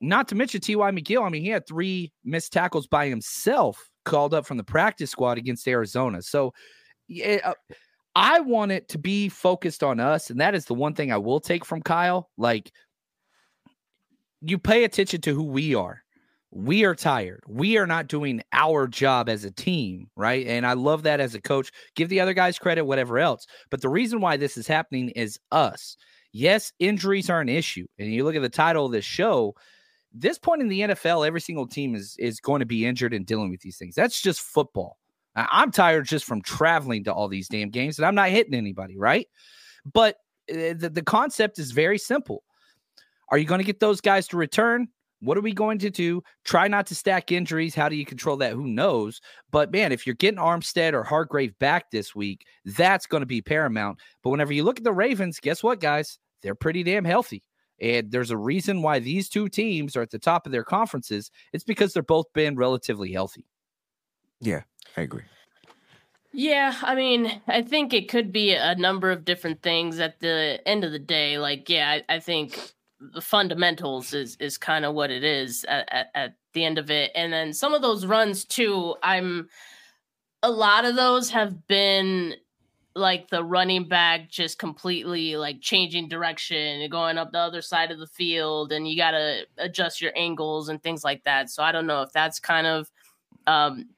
[0.00, 0.88] Not to mention T.Y.
[0.92, 1.26] McGill.
[1.26, 5.36] I mean, he had three missed tackles by himself called up from the practice squad
[5.36, 6.22] against Arizona.
[6.22, 6.54] So,
[7.42, 7.54] uh,
[8.14, 10.30] I want it to be focused on us.
[10.30, 12.30] And that is the one thing I will take from Kyle.
[12.38, 12.70] Like,
[14.50, 16.02] you pay attention to who we are.
[16.50, 17.42] We are tired.
[17.46, 20.46] We are not doing our job as a team, right?
[20.46, 21.70] And I love that as a coach.
[21.94, 23.46] Give the other guys credit, whatever else.
[23.70, 25.96] But the reason why this is happening is us.
[26.32, 27.86] Yes, injuries are an issue.
[27.98, 29.54] And you look at the title of this show,
[30.12, 33.26] this point in the NFL, every single team is is going to be injured and
[33.26, 33.94] dealing with these things.
[33.94, 34.98] That's just football.
[35.34, 38.96] I'm tired just from traveling to all these damn games, and I'm not hitting anybody,
[38.96, 39.28] right?
[39.84, 40.16] But
[40.50, 42.42] uh, the, the concept is very simple.
[43.30, 44.88] Are you going to get those guys to return?
[45.20, 46.22] What are we going to do?
[46.44, 47.74] Try not to stack injuries.
[47.74, 48.52] How do you control that?
[48.52, 49.20] Who knows?
[49.50, 53.40] But man, if you're getting Armstead or Hargrave back this week, that's going to be
[53.40, 53.98] paramount.
[54.22, 56.18] But whenever you look at the Ravens, guess what, guys?
[56.42, 57.42] They're pretty damn healthy.
[57.80, 61.30] And there's a reason why these two teams are at the top of their conferences.
[61.52, 63.46] It's because they're both been relatively healthy.
[64.40, 64.62] Yeah,
[64.96, 65.24] I agree.
[66.32, 70.60] Yeah, I mean, I think it could be a number of different things at the
[70.66, 71.38] end of the day.
[71.38, 72.74] Like, yeah, I, I think
[73.12, 76.90] the fundamentals is is kind of what it is at, at, at the end of
[76.90, 77.10] it.
[77.14, 79.48] And then some of those runs too, I'm
[80.42, 82.34] a lot of those have been
[82.94, 87.90] like the running back just completely like changing direction and going up the other side
[87.90, 91.50] of the field and you got to adjust your angles and things like that.
[91.50, 92.90] So I don't know if that's kind of
[93.46, 93.90] um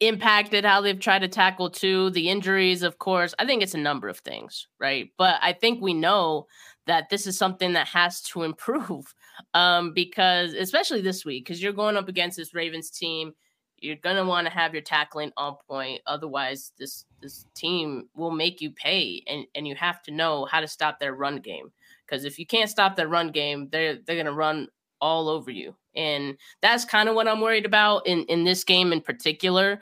[0.00, 3.78] impacted how they've tried to tackle too the injuries of course i think it's a
[3.78, 6.46] number of things right but i think we know
[6.86, 9.14] that this is something that has to improve
[9.54, 13.32] um, because especially this week because you're going up against this ravens team
[13.78, 18.30] you're going to want to have your tackling on point otherwise this this team will
[18.30, 21.70] make you pay and and you have to know how to stop their run game
[22.06, 24.68] because if you can't stop their run game they're they're going to run
[25.00, 28.92] all over you and that's kind of what I'm worried about in, in this game
[28.92, 29.80] in particular.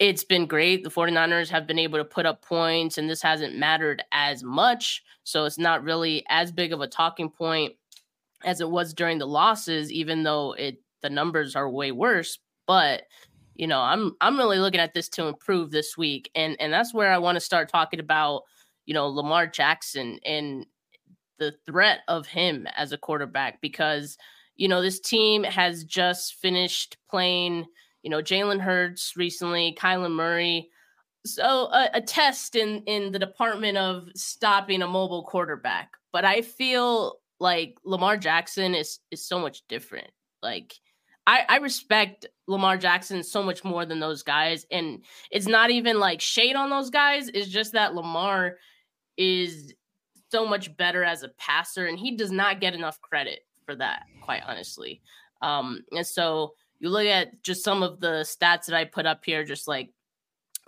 [0.00, 0.82] It's been great.
[0.82, 5.04] The 49ers have been able to put up points, and this hasn't mattered as much.
[5.24, 7.74] So it's not really as big of a talking point
[8.44, 12.38] as it was during the losses, even though it the numbers are way worse.
[12.66, 13.04] But
[13.54, 16.30] you know, I'm I'm really looking at this to improve this week.
[16.34, 18.44] And and that's where I want to start talking about,
[18.86, 20.66] you know, Lamar Jackson and
[21.38, 24.16] the threat of him as a quarterback because
[24.56, 27.66] you know, this team has just finished playing,
[28.02, 30.70] you know, Jalen Hurts recently, Kyler Murray.
[31.26, 35.90] So a, a test in in the department of stopping a mobile quarterback.
[36.12, 40.10] But I feel like Lamar Jackson is is so much different.
[40.42, 40.74] Like
[41.26, 44.66] I, I respect Lamar Jackson so much more than those guys.
[44.70, 47.28] And it's not even like shade on those guys.
[47.28, 48.56] It's just that Lamar
[49.16, 49.74] is
[50.32, 54.04] so much better as a passer and he does not get enough credit for that,
[54.22, 55.02] quite honestly.
[55.42, 59.24] Um, and so you look at just some of the stats that I put up
[59.24, 59.90] here, just like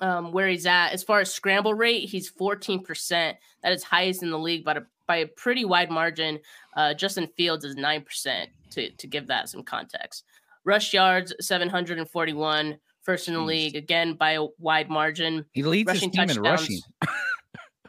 [0.01, 0.91] um, where he's at.
[0.91, 3.35] As far as scramble rate, he's 14%.
[3.63, 6.39] That is highest in the league, but a, by a pretty wide margin.
[6.77, 10.25] Uh, Justin Fields is 9%, to, to give that some context.
[10.65, 15.45] Rush yards, 741, first in the league, again by a wide margin.
[15.53, 16.37] He leads rushing his team touchdowns.
[16.37, 16.81] in rushing.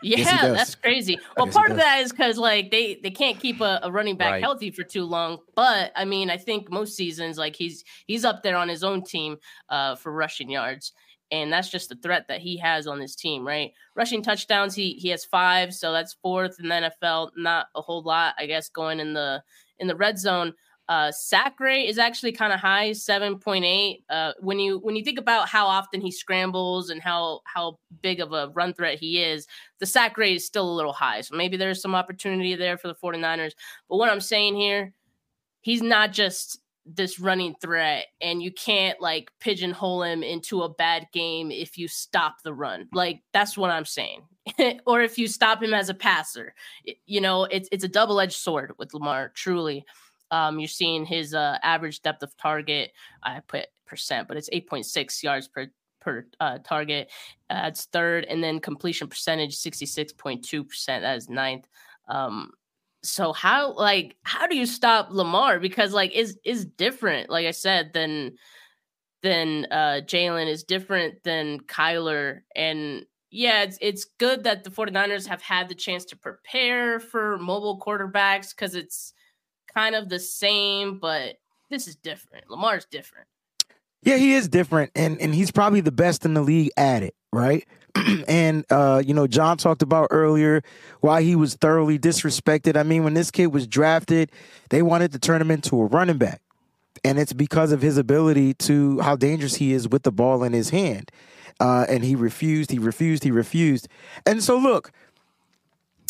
[0.03, 1.19] Yeah, yes, that's crazy.
[1.37, 4.17] Well, yes, part of that is because like they they can't keep a, a running
[4.17, 4.43] back right.
[4.43, 5.39] healthy for too long.
[5.55, 9.03] But I mean, I think most seasons like he's he's up there on his own
[9.03, 9.37] team
[9.69, 10.93] uh, for rushing yards,
[11.31, 13.71] and that's just the threat that he has on his team, right?
[13.95, 17.31] Rushing touchdowns, he he has five, so that's fourth in the NFL.
[17.35, 19.41] Not a whole lot, I guess, going in the
[19.79, 20.53] in the red zone.
[20.89, 24.03] Uh, sack rate is actually kind of high, seven point eight.
[24.09, 28.19] Uh, when you when you think about how often he scrambles and how how big
[28.19, 29.47] of a run threat he is,
[29.79, 31.21] the sack rate is still a little high.
[31.21, 33.53] So maybe there's some opportunity there for the 49ers.
[33.89, 34.93] But what I'm saying here,
[35.61, 41.07] he's not just this running threat, and you can't like pigeonhole him into a bad
[41.13, 42.89] game if you stop the run.
[42.91, 44.23] Like that's what I'm saying.
[44.85, 46.53] or if you stop him as a passer,
[47.05, 49.85] you know, it's it's a double edged sword with Lamar, truly.
[50.33, 52.91] Um, you're seeing his uh, average depth of target.
[53.21, 55.67] I put percent, but it's 8.6 yards per
[56.01, 57.11] per uh, target.
[57.49, 61.03] Uh, it's third, and then completion percentage 66.2 percent.
[61.03, 61.67] That is ninth.
[62.07, 62.51] Um,
[63.03, 65.59] so how like how do you stop Lamar?
[65.59, 67.29] Because like is is different.
[67.29, 68.37] Like I said, than
[69.21, 75.27] than uh, Jalen is different than Kyler and yeah, it's it's good that the 49ers
[75.27, 79.13] have had the chance to prepare for mobile quarterbacks because it's
[79.73, 81.37] kind of the same, but
[81.69, 82.49] this is different.
[82.49, 83.27] Lamar's different.
[84.03, 87.15] Yeah, he is different, and and he's probably the best in the league at it,
[87.31, 87.65] right?
[88.27, 90.61] and uh, you know, John talked about earlier
[90.99, 92.75] why he was thoroughly disrespected.
[92.75, 94.31] I mean, when this kid was drafted,
[94.69, 96.41] they wanted to turn him into a running back,
[97.05, 100.51] and it's because of his ability to how dangerous he is with the ball in
[100.53, 101.09] his hand.
[101.59, 103.87] Uh, and he refused, he refused, he refused.
[104.25, 104.91] And so, look,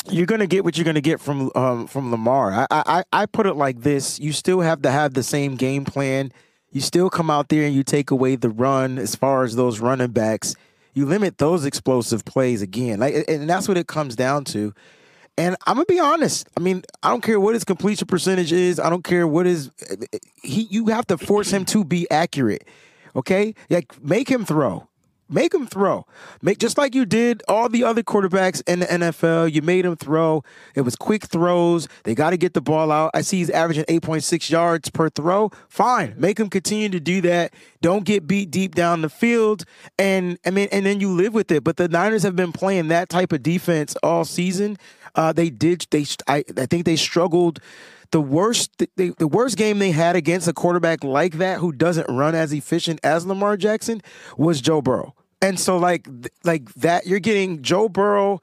[0.10, 2.52] you're gonna get what you're gonna get from um, from Lamar.
[2.52, 5.86] I, I I put it like this: you still have to have the same game
[5.86, 6.32] plan.
[6.72, 9.80] You still come out there and you take away the run as far as those
[9.80, 10.56] running backs.
[10.96, 14.74] You limit those explosive plays again, like, and that's what it comes down to.
[15.38, 16.48] And I'm gonna be honest.
[16.58, 18.80] I mean, I don't care what his completion percentage is.
[18.80, 19.72] I don't care what his
[20.44, 20.68] he.
[20.70, 22.68] You have to force him to be accurate.
[23.16, 24.88] Okay, like make him throw.
[25.34, 26.06] Make him throw.
[26.43, 29.52] Make just like you did all the other quarterbacks in the NFL.
[29.52, 30.43] You made him throw.
[30.76, 31.88] It was quick throws.
[32.04, 33.10] They got to get the ball out.
[33.15, 35.50] I see he's averaging 8.6 yards per throw.
[35.67, 36.13] Fine.
[36.17, 37.52] Make him continue to do that.
[37.82, 39.65] Don't get beat deep down the field.
[39.98, 41.63] And I mean, and then you live with it.
[41.63, 44.78] But the Niners have been playing that type of defense all season.
[45.15, 45.88] Uh, they did.
[45.89, 47.60] They I, I think they struggled
[48.13, 52.08] the worst the, the worst game they had against a quarterback like that who doesn't
[52.08, 54.02] run as efficient as Lamar Jackson
[54.38, 55.15] was Joe Burrow.
[55.43, 56.08] And so like
[56.45, 58.41] like that you're getting Joe Burrow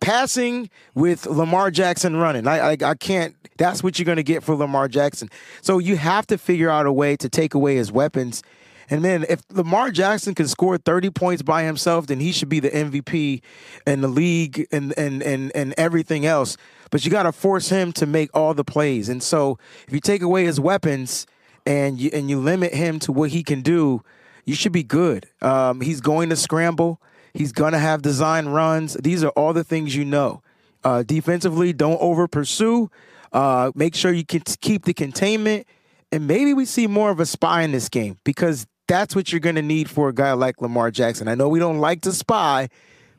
[0.00, 2.46] passing with Lamar Jackson running.
[2.46, 3.34] I, I, I can't.
[3.58, 5.28] That's what you're going to get for Lamar Jackson.
[5.62, 8.44] So you have to figure out a way to take away his weapons.
[8.88, 12.60] And then if Lamar Jackson can score 30 points by himself, then he should be
[12.60, 13.42] the MVP
[13.84, 16.56] in the league and and and, and everything else.
[16.92, 19.08] But you got to force him to make all the plays.
[19.08, 21.26] And so if you take away his weapons
[21.66, 24.02] and you and you limit him to what he can do,
[24.46, 25.26] you should be good.
[25.42, 27.02] Um, he's going to scramble.
[27.34, 28.94] He's going to have design runs.
[28.94, 30.42] These are all the things you know.
[30.82, 32.90] Uh, defensively, don't over pursue.
[33.32, 35.66] Uh, make sure you can keep the containment.
[36.12, 39.40] And maybe we see more of a spy in this game because that's what you're
[39.40, 41.26] going to need for a guy like Lamar Jackson.
[41.26, 42.68] I know we don't like to spy,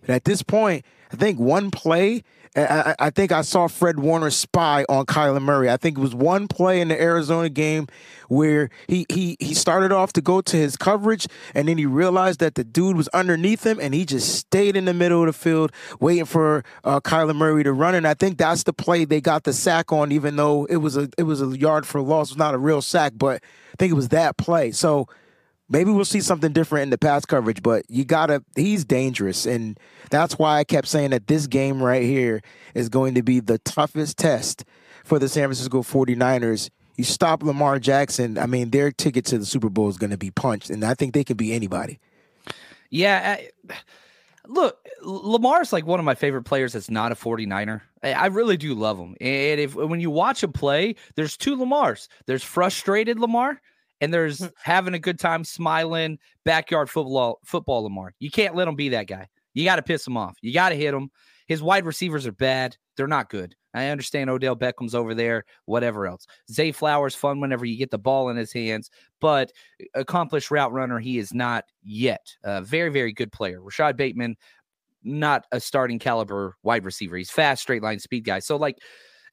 [0.01, 2.23] but at this point, I think one play
[2.57, 5.69] I, I, think I saw Fred Warner spy on Kyler Murray.
[5.69, 7.87] I think it was one play in the Arizona game
[8.29, 12.39] where he he he started off to go to his coverage, and then he realized
[12.39, 15.33] that the dude was underneath him, and he just stayed in the middle of the
[15.33, 17.95] field waiting for uh, Kyler Murray to run.
[17.95, 20.97] And I think that's the play they got the sack on, even though it was
[20.97, 23.41] a it was a yard for loss, it was not a real sack, but
[23.73, 24.71] I think it was that play.
[24.71, 25.07] So
[25.69, 29.45] maybe we'll see something different in the pass coverage, but you gotta he's dangerous.
[29.45, 32.41] And that's why I kept saying that this game right here
[32.73, 34.65] is going to be the toughest test
[35.03, 36.69] for the San Francisco 49ers.
[36.95, 40.17] You stop Lamar Jackson, I mean, their ticket to the Super Bowl is going to
[40.17, 41.99] be punched, and I think they can be anybody.
[42.89, 43.37] Yeah.
[43.37, 43.75] I,
[44.47, 47.81] look, Lamar's like one of my favorite players that's not a 49er.
[48.03, 49.15] I really do love him.
[49.19, 52.07] And if when you watch him play, there's two Lamars.
[52.25, 53.61] There's frustrated Lamar,
[54.01, 54.47] and there's hmm.
[54.61, 58.13] having a good time, smiling, backyard football, football Lamar.
[58.19, 59.27] You can't let him be that guy.
[59.53, 60.37] You got to piss him off.
[60.41, 61.09] You got to hit him.
[61.47, 62.77] His wide receivers are bad.
[62.95, 63.55] They're not good.
[63.73, 66.25] I understand Odell Beckham's over there, whatever else.
[66.51, 68.89] Zay Flowers fun whenever you get the ball in his hands,
[69.21, 69.51] but
[69.93, 72.35] accomplished route runner he is not yet.
[72.43, 73.61] A very very good player.
[73.61, 74.35] Rashod Bateman
[75.03, 77.17] not a starting caliber wide receiver.
[77.17, 78.39] He's fast, straight line speed guy.
[78.39, 78.77] So like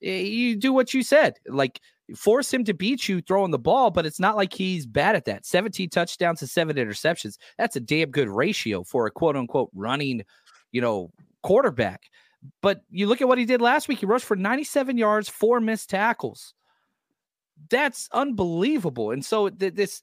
[0.05, 1.39] Eh, you do what you said.
[1.49, 1.81] Like
[2.15, 5.25] force him to beat you throwing the ball, but it's not like he's bad at
[5.25, 5.47] that.
[5.47, 7.39] 17 touchdowns to seven interceptions.
[7.57, 10.23] That's a damn good ratio for a quote unquote running,
[10.71, 11.11] you know,
[11.43, 12.03] quarterback.
[12.61, 14.01] But you look at what he did last week.
[14.01, 16.53] He rushed for 97 yards, four missed tackles.
[17.71, 19.13] That's unbelievable.
[19.13, 20.03] And so th- this,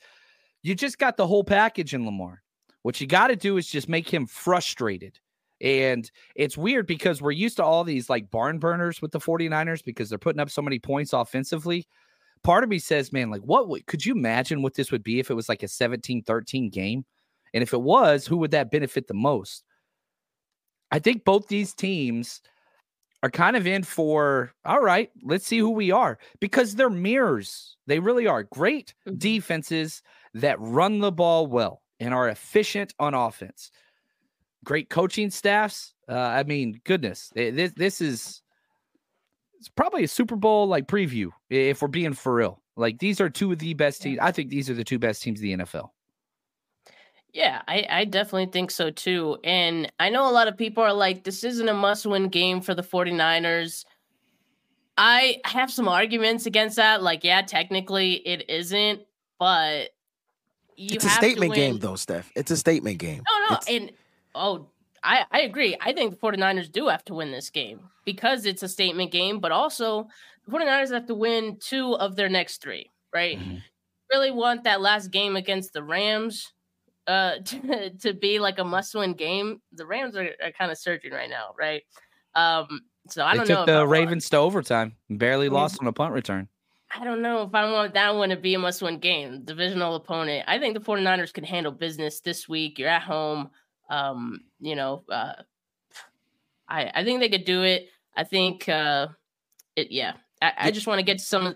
[0.64, 2.42] you just got the whole package in Lamar.
[2.82, 5.20] What you got to do is just make him frustrated.
[5.62, 9.84] And it's weird because we're used to all these like barn burners with the 49ers
[9.84, 11.88] because they're putting up so many points offensively.
[12.44, 15.30] Part of me says, man, like, what could you imagine what this would be if
[15.30, 17.06] it was like a 17 13 game?
[17.54, 19.64] And if it was, who would that benefit the most?
[20.90, 22.42] I think both these teams
[23.22, 27.78] are kind of in for, all right, let's see who we are because they're mirrors.
[27.86, 29.18] They really are great mm-hmm.
[29.20, 30.02] defenses
[30.34, 33.70] that run the ball well and are efficient on offense
[34.64, 35.94] great coaching staffs.
[36.10, 38.42] Uh, I mean, goodness, this this is
[39.58, 42.62] it's probably a Super Bowl like preview if we're being for real.
[42.76, 44.20] Like these are two of the best teams.
[44.22, 45.90] I think these are the two best teams in the NFL.
[47.34, 49.38] Yeah, I, I definitely think so too.
[49.44, 52.60] And I know a lot of people are like, this isn't a must win game
[52.60, 53.86] for the 49ers.
[54.98, 57.02] I have some arguments against that.
[57.02, 59.02] Like, yeah, technically it isn't,
[59.40, 59.92] but
[60.78, 62.30] it's a statement game, though, Steph.
[62.36, 63.24] It's a statement game.
[63.28, 63.70] No, no, it's...
[63.70, 63.92] and
[64.34, 64.68] Oh,
[65.04, 65.76] I, I agree.
[65.82, 69.40] I think the 49ers do have to win this game because it's a statement game,
[69.40, 70.08] but also
[70.46, 73.40] the 49ers have to win two of their next three, right?
[73.40, 73.58] Mm-hmm.
[74.12, 76.52] Really want that last game against the Rams
[77.08, 79.62] uh, to, to be like a must win game.
[79.74, 81.84] The Rams are, are kind of searching right now, right?
[82.36, 83.66] Um, so I they don't took know.
[83.66, 85.56] Took the Ravens to overtime, barely mm-hmm.
[85.56, 86.48] lost on a punt return.
[86.94, 89.96] I don't know if I want that one to be a must win game, divisional
[89.96, 90.44] opponent.
[90.48, 92.78] I think the 49ers can handle business this week.
[92.78, 93.50] You're at home.
[93.92, 95.34] Um, you know, uh,
[96.68, 97.90] I I think they could do it.
[98.16, 99.08] I think uh,
[99.76, 99.92] it.
[99.92, 101.56] Yeah, I, I just want to get some.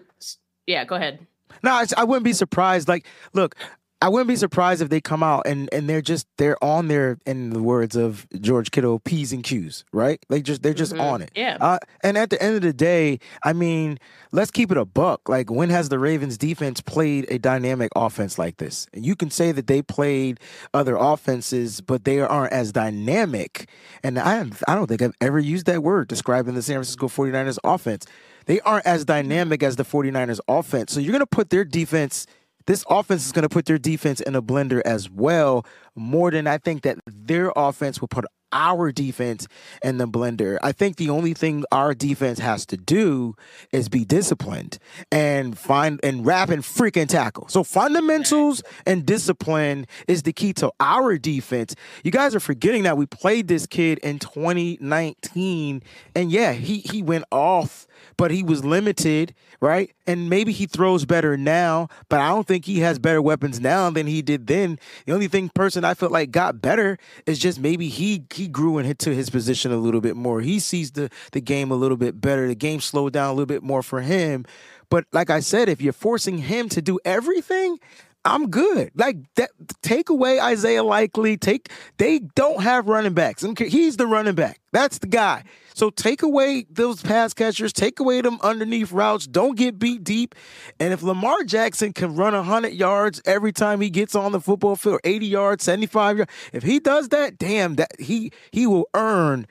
[0.68, 1.26] Yeah, go ahead.
[1.64, 2.90] No, I, I wouldn't be surprised.
[2.90, 3.56] Like, look,
[4.02, 7.18] I wouldn't be surprised if they come out and and they're just they're on there
[7.26, 10.24] in the words of George Kittle p's and q's right?
[10.30, 11.02] They just they're just mm-hmm.
[11.02, 11.32] on it.
[11.36, 11.58] Yeah.
[11.60, 13.98] Uh, and at the end of the day I mean
[14.32, 15.30] let's keep it a buck.
[15.30, 18.88] Like when has the Ravens defense played a dynamic offense like this?
[18.94, 20.40] And you can say that they played
[20.74, 23.70] other offenses but they aren't as dynamic.
[24.04, 27.60] And I I don't think I've ever used that word describing the San Francisco 49ers
[27.64, 28.06] offense.
[28.46, 30.94] They aren't as dynamic as the 49ers offense.
[30.94, 32.28] So you're going to put their defense
[32.68, 36.48] this offense is going to put their defense in a blender as well, more than
[36.48, 39.48] I think that their offense will put our defense
[39.84, 40.58] in the blender.
[40.64, 43.36] I think the only thing our defense has to do
[43.72, 44.80] is be disciplined
[45.12, 47.50] and find and wrap and freaking tackle.
[47.50, 51.76] So fundamentals and discipline is the key to our defense.
[52.04, 55.84] You guys are forgetting that we played this kid in 2019
[56.16, 57.85] and yeah, he he went off
[58.18, 59.92] but he was limited, right?
[60.08, 63.90] And maybe he throws better now, but I don't think he has better weapons now
[63.90, 64.80] than he did then.
[65.06, 68.78] The only thing person I felt like got better is just maybe he he grew
[68.78, 70.42] into his position a little bit more.
[70.42, 72.48] He sees the the game a little bit better.
[72.48, 74.46] The game slowed down a little bit more for him.
[74.90, 77.80] But like I said, if you're forcing him to do everything,
[78.24, 78.92] I'm good.
[78.96, 79.52] Like that.
[79.82, 81.38] Take away Isaiah Likely.
[81.38, 81.70] Take.
[81.98, 83.46] They don't have running backs.
[83.58, 84.60] He's the running back.
[84.72, 85.44] That's the guy.
[85.76, 87.74] So take away those pass catchers.
[87.74, 89.28] Take away them underneath routes.
[89.28, 90.34] Don't get beat deep.
[90.80, 94.78] And if Lamar Jackson can run hundred yards every time he gets on the football
[94.78, 99.48] field, eighty yards, seventy-five yards, if he does that, damn, that he he will earn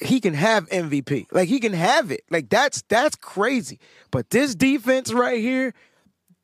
[0.00, 1.26] he can have MVP.
[1.30, 2.22] Like he can have it.
[2.30, 3.78] Like that's that's crazy.
[4.10, 5.74] But this defense right here,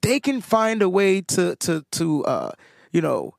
[0.02, 2.52] they can find a way to to to uh,
[2.92, 3.34] you know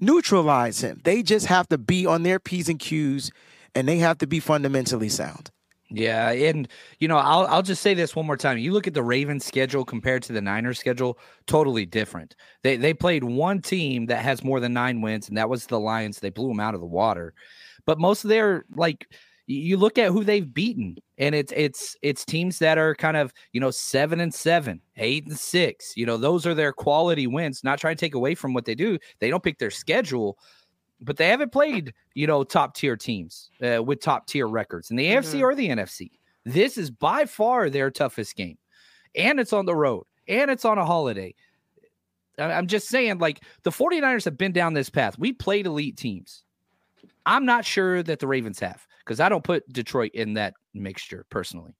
[0.00, 1.00] neutralize him.
[1.04, 3.30] They just have to be on their p's and q's,
[3.74, 5.50] and they have to be fundamentally sound.
[5.92, 6.68] Yeah, and
[7.00, 8.58] you know, I'll I'll just say this one more time.
[8.58, 12.36] You look at the Ravens schedule compared to the Niners schedule, totally different.
[12.62, 15.80] They they played one team that has more than 9 wins and that was the
[15.80, 16.20] Lions.
[16.20, 17.34] They blew them out of the water.
[17.86, 19.08] But most of their like
[19.50, 23.32] you look at who they've beaten and it's it's it's teams that are kind of
[23.52, 27.64] you know seven and seven eight and six you know those are their quality wins
[27.64, 30.38] not trying to take away from what they do they don't pick their schedule
[31.00, 34.96] but they haven't played you know top tier teams uh, with top tier records in
[34.96, 35.18] the mm-hmm.
[35.18, 36.10] afc or the nfc
[36.44, 38.58] this is by far their toughest game
[39.14, 41.34] and it's on the road and it's on a holiday
[42.38, 46.44] i'm just saying like the 49ers have been down this path we played elite teams
[47.26, 51.26] i'm not sure that the ravens have because I don't put Detroit in that mixture
[51.30, 51.74] personally.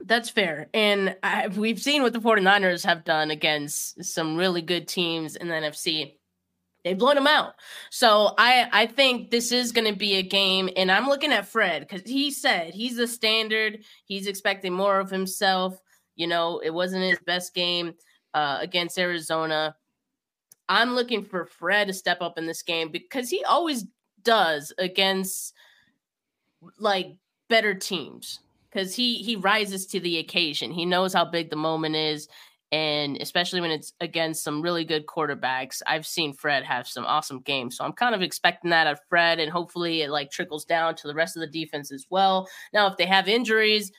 [0.00, 0.68] That's fair.
[0.72, 5.48] And I, we've seen what the 49ers have done against some really good teams in
[5.48, 6.14] the NFC.
[6.86, 7.54] They've blown them out.
[7.90, 10.70] So I, I think this is going to be a game.
[10.76, 13.80] And I'm looking at Fred because he said he's the standard.
[14.04, 15.82] He's expecting more of himself.
[16.14, 17.94] You know, it wasn't his best game
[18.34, 19.74] uh, against Arizona.
[20.68, 23.84] I'm looking for Fred to step up in this game because he always
[24.22, 25.54] does against
[26.78, 27.16] like
[27.48, 28.38] better teams
[28.70, 30.70] because he he rises to the occasion.
[30.70, 32.28] He knows how big the moment is,
[32.72, 35.82] and especially when it's against some really good quarterbacks.
[35.86, 39.38] I've seen Fred have some awesome games, so I'm kind of expecting that of Fred,
[39.38, 42.48] and hopefully it like trickles down to the rest of the defense as well.
[42.72, 43.92] Now, if they have injuries,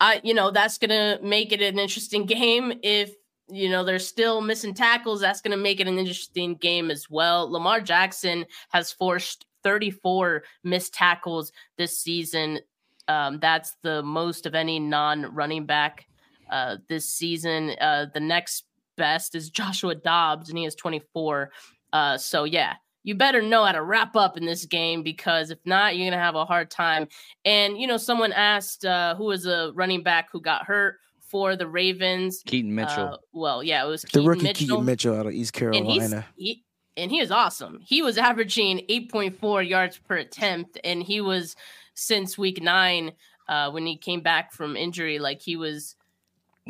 [0.00, 2.72] I you know that's gonna make it an interesting game.
[2.82, 3.14] If
[3.52, 5.20] you know, they're still missing tackles.
[5.20, 7.50] That's to make it an interesting game as well.
[7.50, 12.60] Lamar Jackson has forced 34 missed tackles this season.
[13.08, 16.06] Um, that's the most of any non running back
[16.50, 17.74] uh, this season.
[17.80, 18.64] Uh, the next
[18.96, 21.50] best is Joshua Dobbs, and he has 24.
[21.92, 25.58] Uh, so, yeah, you better know how to wrap up in this game because if
[25.64, 27.08] not, you're going to have a hard time.
[27.44, 30.96] And, you know, someone asked uh, who was a running back who got hurt
[31.30, 32.42] for the Ravens.
[32.44, 33.14] Keaton Mitchell.
[33.14, 34.66] Uh, well, yeah, it was Keaton the rookie Mitchell.
[34.66, 36.16] Keaton Mitchell out of East Carolina.
[36.16, 36.64] And, he,
[36.96, 37.80] and he was awesome.
[37.84, 41.56] He was averaging 8.4 yards per attempt, and he was
[41.94, 43.12] since week nine
[43.48, 45.18] uh, when he came back from injury.
[45.18, 45.94] Like he was,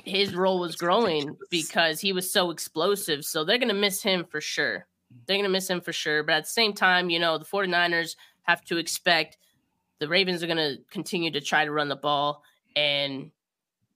[0.05, 3.24] his role was growing because he was so explosive.
[3.24, 4.86] So they're gonna miss him for sure.
[5.26, 6.22] They're gonna miss him for sure.
[6.22, 9.38] But at the same time, you know, the 49ers have to expect
[9.98, 12.42] the Ravens are gonna continue to try to run the ball
[12.76, 13.30] and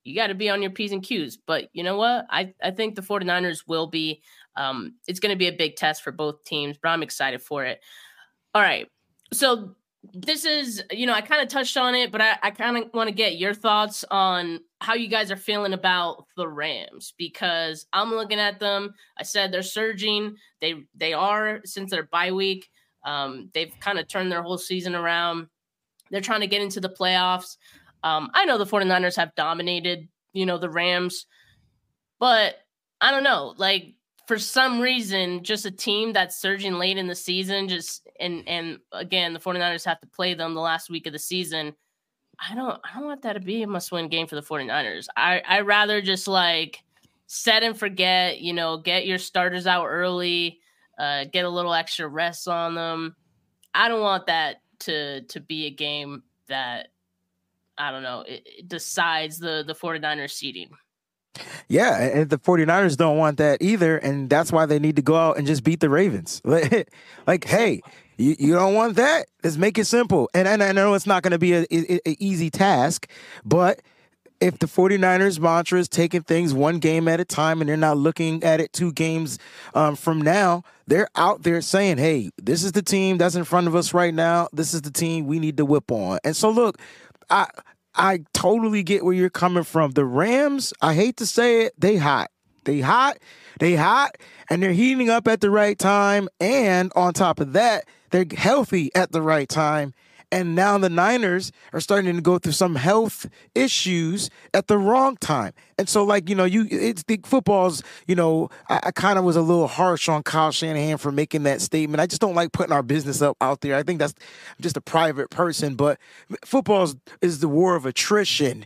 [0.05, 1.35] you got to be on your P's and Q's.
[1.35, 2.27] But you know what?
[2.29, 4.21] I, I think the 49ers will be,
[4.55, 7.65] um, it's going to be a big test for both teams, but I'm excited for
[7.65, 7.81] it.
[8.53, 8.87] All right.
[9.33, 9.75] So
[10.13, 12.93] this is, you know, I kind of touched on it, but I, I kind of
[12.93, 17.85] want to get your thoughts on how you guys are feeling about the Rams because
[17.93, 18.93] I'm looking at them.
[19.17, 20.35] I said they're surging.
[20.61, 22.69] They they are since their bye week.
[23.03, 25.47] Um, they've kind of turned their whole season around.
[26.11, 27.57] They're trying to get into the playoffs.
[28.03, 31.25] Um, I know the 49ers have dominated, you know, the Rams,
[32.19, 32.55] but
[33.01, 33.53] I don't know.
[33.57, 33.95] Like
[34.27, 38.79] for some reason, just a team that's surging late in the season, just and and
[38.91, 41.75] again, the 49ers have to play them the last week of the season.
[42.39, 45.07] I don't I don't want that to be a must win game for the 49ers.
[45.15, 46.79] I I rather just like
[47.27, 50.59] set and forget, you know, get your starters out early,
[50.99, 53.15] uh, get a little extra rest on them.
[53.73, 56.87] I don't want that to to be a game that
[57.77, 60.69] I don't know, it, it decides the the 49ers seeding.
[61.67, 65.15] Yeah, and the 49ers don't want that either, and that's why they need to go
[65.15, 66.41] out and just beat the Ravens.
[67.27, 67.81] like, hey,
[68.17, 69.27] You, you don't want that?
[69.43, 70.29] Let's make it simple.
[70.33, 71.65] And, and I know it's not going to be an
[72.05, 73.09] easy task,
[73.43, 73.81] but
[74.39, 77.97] if the 49ers mantra is taking things one game at a time and they're not
[77.97, 79.39] looking at it two games
[79.73, 83.67] um, from now, they're out there saying, hey, this is the team that's in front
[83.67, 84.47] of us right now.
[84.53, 86.19] This is the team we need to whip on.
[86.23, 86.79] And so, look,
[87.29, 87.47] I.
[87.95, 89.91] I totally get where you're coming from.
[89.91, 92.31] The Rams, I hate to say it, they hot.
[92.65, 93.19] They hot,
[93.59, 94.17] they hot,
[94.49, 96.27] and they're heating up at the right time.
[96.39, 99.93] And on top of that, they're healthy at the right time.
[100.31, 105.15] And now the Niners are starting to go through some health issues at the wrong
[105.17, 105.53] time.
[105.77, 109.25] And so, like, you know, you it's the football's, you know, I, I kind of
[109.25, 111.99] was a little harsh on Kyle Shanahan for making that statement.
[111.99, 113.75] I just don't like putting our business up out there.
[113.75, 114.13] I think that's
[114.61, 115.99] just a private person, but
[116.45, 116.89] football
[117.21, 118.65] is the war of attrition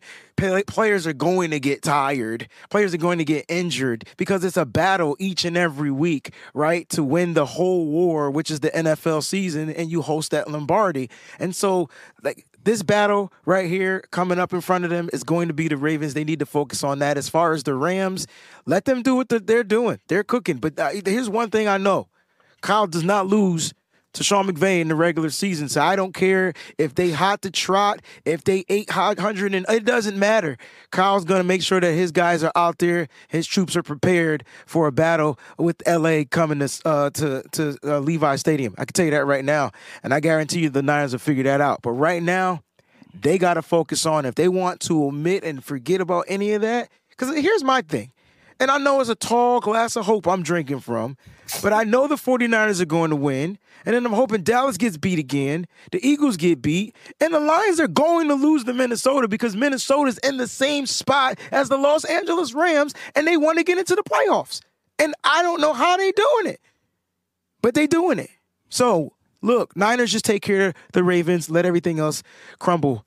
[0.67, 2.47] players are going to get tired.
[2.69, 6.87] Players are going to get injured because it's a battle each and every week, right?
[6.89, 11.09] To win the whole war, which is the NFL season, and you host that Lombardi.
[11.39, 11.89] And so,
[12.23, 15.67] like, this battle right here coming up in front of them is going to be
[15.67, 16.13] the Ravens.
[16.13, 17.17] They need to focus on that.
[17.17, 18.27] As far as the Rams,
[18.65, 19.99] let them do what they're doing.
[20.07, 20.57] They're cooking.
[20.57, 22.07] But uh, here's one thing I know
[22.61, 23.73] Kyle does not lose
[24.13, 25.69] to Sean McVay in the regular season.
[25.69, 30.17] So I don't care if they hot to trot, if they 800 and it doesn't
[30.17, 30.57] matter.
[30.91, 34.43] Kyle's going to make sure that his guys are out there, his troops are prepared
[34.65, 38.73] for a battle with LA coming to uh, to to uh, Levi Stadium.
[38.77, 39.71] I can tell you that right now,
[40.03, 41.81] and I guarantee you the Niners will figure that out.
[41.81, 42.63] But right now,
[43.13, 46.61] they got to focus on if they want to omit and forget about any of
[46.61, 46.89] that.
[47.09, 48.11] Because here's my thing.
[48.59, 51.15] And I know it's a tall glass of hope I'm drinking from,
[51.63, 53.57] but I know the 49ers are going to win.
[53.85, 57.79] And then I'm hoping Dallas gets beat again, the Eagles get beat, and the Lions
[57.79, 62.03] are going to lose to Minnesota because Minnesota's in the same spot as the Los
[62.03, 64.61] Angeles Rams and they want to get into the playoffs.
[64.99, 66.59] And I don't know how they're doing it,
[67.61, 68.29] but they're doing it.
[68.67, 72.21] So look, Niners just take care of the Ravens, let everything else
[72.59, 73.05] crumble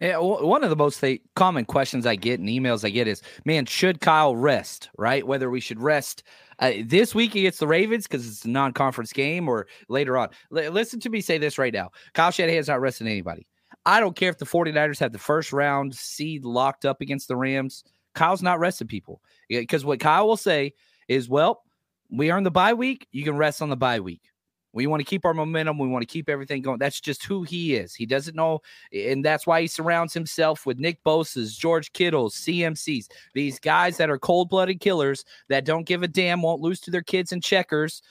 [0.00, 1.02] yeah, one of the most
[1.36, 4.90] common questions I get and emails I get is, "Man, should Kyle rest?
[4.98, 5.26] Right?
[5.26, 6.22] Whether we should rest
[6.58, 10.70] uh, this week against the Ravens because it's a non-conference game, or later on." L-
[10.70, 13.46] listen to me say this right now: Kyle Shanahan's not resting anybody.
[13.86, 17.36] I don't care if the 49ers have the first round seed locked up against the
[17.36, 17.84] Rams.
[18.14, 20.72] Kyle's not resting people because what Kyle will say
[21.08, 21.62] is, "Well,
[22.10, 23.06] we earned the bye week.
[23.12, 24.29] You can rest on the bye week."
[24.72, 25.78] We want to keep our momentum.
[25.78, 26.78] We want to keep everything going.
[26.78, 27.94] That's just who he is.
[27.94, 28.60] He doesn't know,
[28.92, 34.10] and that's why he surrounds himself with Nick Bosa's, George Kittle's, CMC's, these guys that
[34.10, 38.02] are cold-blooded killers that don't give a damn, won't lose to their kids and checkers.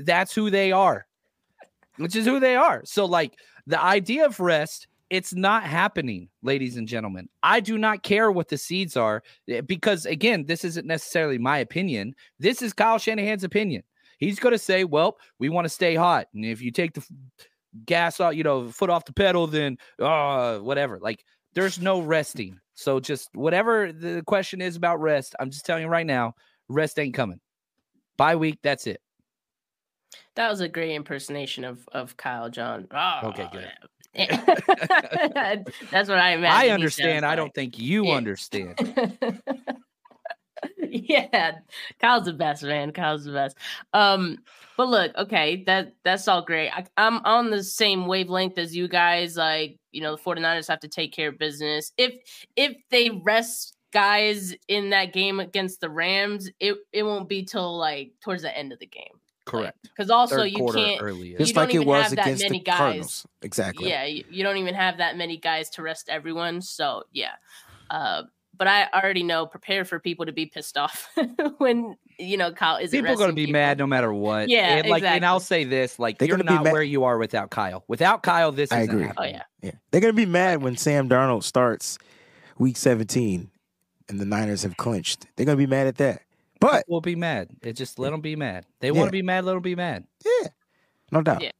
[0.00, 1.06] That's who they are,
[1.96, 2.82] which is who they are.
[2.84, 7.28] So, like the idea of rest, it's not happening, ladies and gentlemen.
[7.42, 11.58] I do not care what the seeds are eh, because, again, this isn't necessarily my
[11.58, 12.14] opinion.
[12.38, 13.82] This is Kyle Shanahan's opinion.
[14.18, 16.28] He's going to say, well, we want to stay hot.
[16.34, 17.04] And if you take the
[17.86, 20.98] gas off, you know, foot off the pedal, then uh, whatever.
[21.00, 22.58] Like there's no resting.
[22.74, 26.34] So just whatever the question is about rest, I'm just telling you right now,
[26.68, 27.40] rest ain't coming.
[28.16, 29.00] Bye week, that's it.
[30.36, 32.86] That was a great impersonation of of Kyle John.
[32.92, 33.70] Oh, okay, good.
[35.90, 36.44] That's what I imagine.
[36.44, 37.26] I understand.
[37.26, 38.14] I don't think you yeah.
[38.14, 38.78] understand.
[40.88, 41.58] yeah,
[42.00, 42.92] Kyle's the best, man.
[42.92, 43.56] Kyle's the best.
[43.92, 44.38] Um,
[44.76, 46.70] but look, okay, that that's all great.
[46.70, 49.36] I, I'm on the same wavelength as you guys.
[49.36, 51.92] Like, you know, the 49ers have to take care of business.
[51.96, 52.14] If
[52.56, 57.76] if they rest guys in that game against the Rams, it it won't be till
[57.78, 59.20] like towards the end of the game.
[59.44, 59.78] Correct.
[59.82, 61.38] Because like, also Third you can't earlier.
[61.38, 62.76] just like it was against the guys.
[62.76, 63.26] Cardinals.
[63.42, 63.88] Exactly.
[63.88, 66.62] Yeah, you, you, don't even have that many guys to rest everyone.
[66.62, 67.32] So yeah.
[67.90, 68.22] Uh,
[68.56, 71.08] but I already know prepare for people to be pissed off
[71.58, 72.96] when you know Kyle isn't.
[72.96, 73.60] People are going to be people.
[73.60, 74.48] mad no matter what.
[74.48, 75.16] Yeah, and like, exactly.
[75.16, 77.84] and I'll say this: like, They're you're not where you are without Kyle.
[77.88, 78.76] Without Kyle, this is.
[78.76, 79.08] I agree.
[79.16, 79.72] Oh yeah, yeah.
[79.90, 81.98] They're going to be mad when Sam Darnold starts
[82.58, 83.50] Week 17
[84.08, 85.26] and the Niners have clinched.
[85.36, 86.22] They're going to be mad at that.
[86.60, 87.48] But we'll be mad.
[87.62, 88.64] It just let them be mad.
[88.80, 88.94] They yeah.
[88.94, 89.44] want to be mad.
[89.44, 90.04] Let them be mad.
[90.24, 90.48] Yeah,
[91.10, 91.42] no doubt.
[91.42, 91.50] Yeah,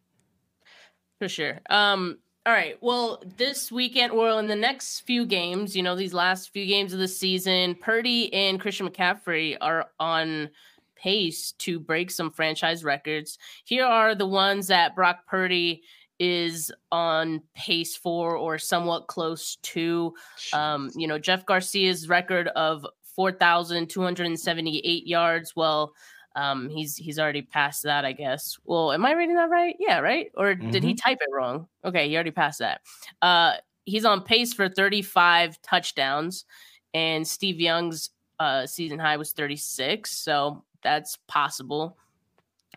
[1.19, 1.61] for sure.
[1.69, 2.77] Um, all right.
[2.83, 6.93] Well, this weekend, well, in the next few games, you know, these last few games
[6.93, 10.51] of the season, Purdy and Christian McCaffrey are on
[10.95, 13.39] pace to break some franchise records.
[13.65, 15.83] Here are the ones that Brock Purdy
[16.19, 20.15] is on pace for or somewhat close to.
[20.53, 22.87] Um, you know, Jeff Garcia's record of
[23.17, 25.57] 4,278 yards.
[25.57, 25.95] Well,
[26.35, 28.57] um, he's he's already passed that, I guess.
[28.65, 29.77] Well, am I reading that right?
[29.79, 30.31] Yeah, right.
[30.37, 30.71] Or mm-hmm.
[30.71, 31.09] did he mm-hmm.
[31.09, 31.69] type it wrong?
[31.85, 32.81] Okay, he already passed that.
[33.23, 33.55] Uh,
[33.85, 36.45] he's on pace for 35 touchdowns,
[36.93, 38.11] and Steve Young's
[38.41, 41.97] uh, season high was 36, so that's possible.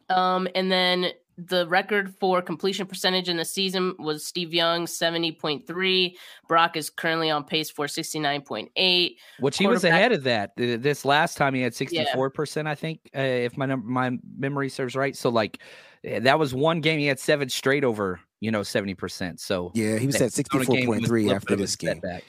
[0.10, 6.16] Um, and then the record for completion percentage in the season was Steve Young, 70.3.
[6.48, 9.16] Brock is currently on pace for 69.8.
[9.40, 10.54] Which he was ahead of that.
[10.58, 12.72] This last time he had 64%, yeah.
[12.72, 15.16] I think, uh, if my number, my memory serves right.
[15.16, 15.60] So, like,
[16.04, 19.40] eh, that was one game he had seven straight over, you know, 70%.
[19.40, 22.02] So, yeah, he was at 64.3 after this game.
[22.02, 22.24] Setback,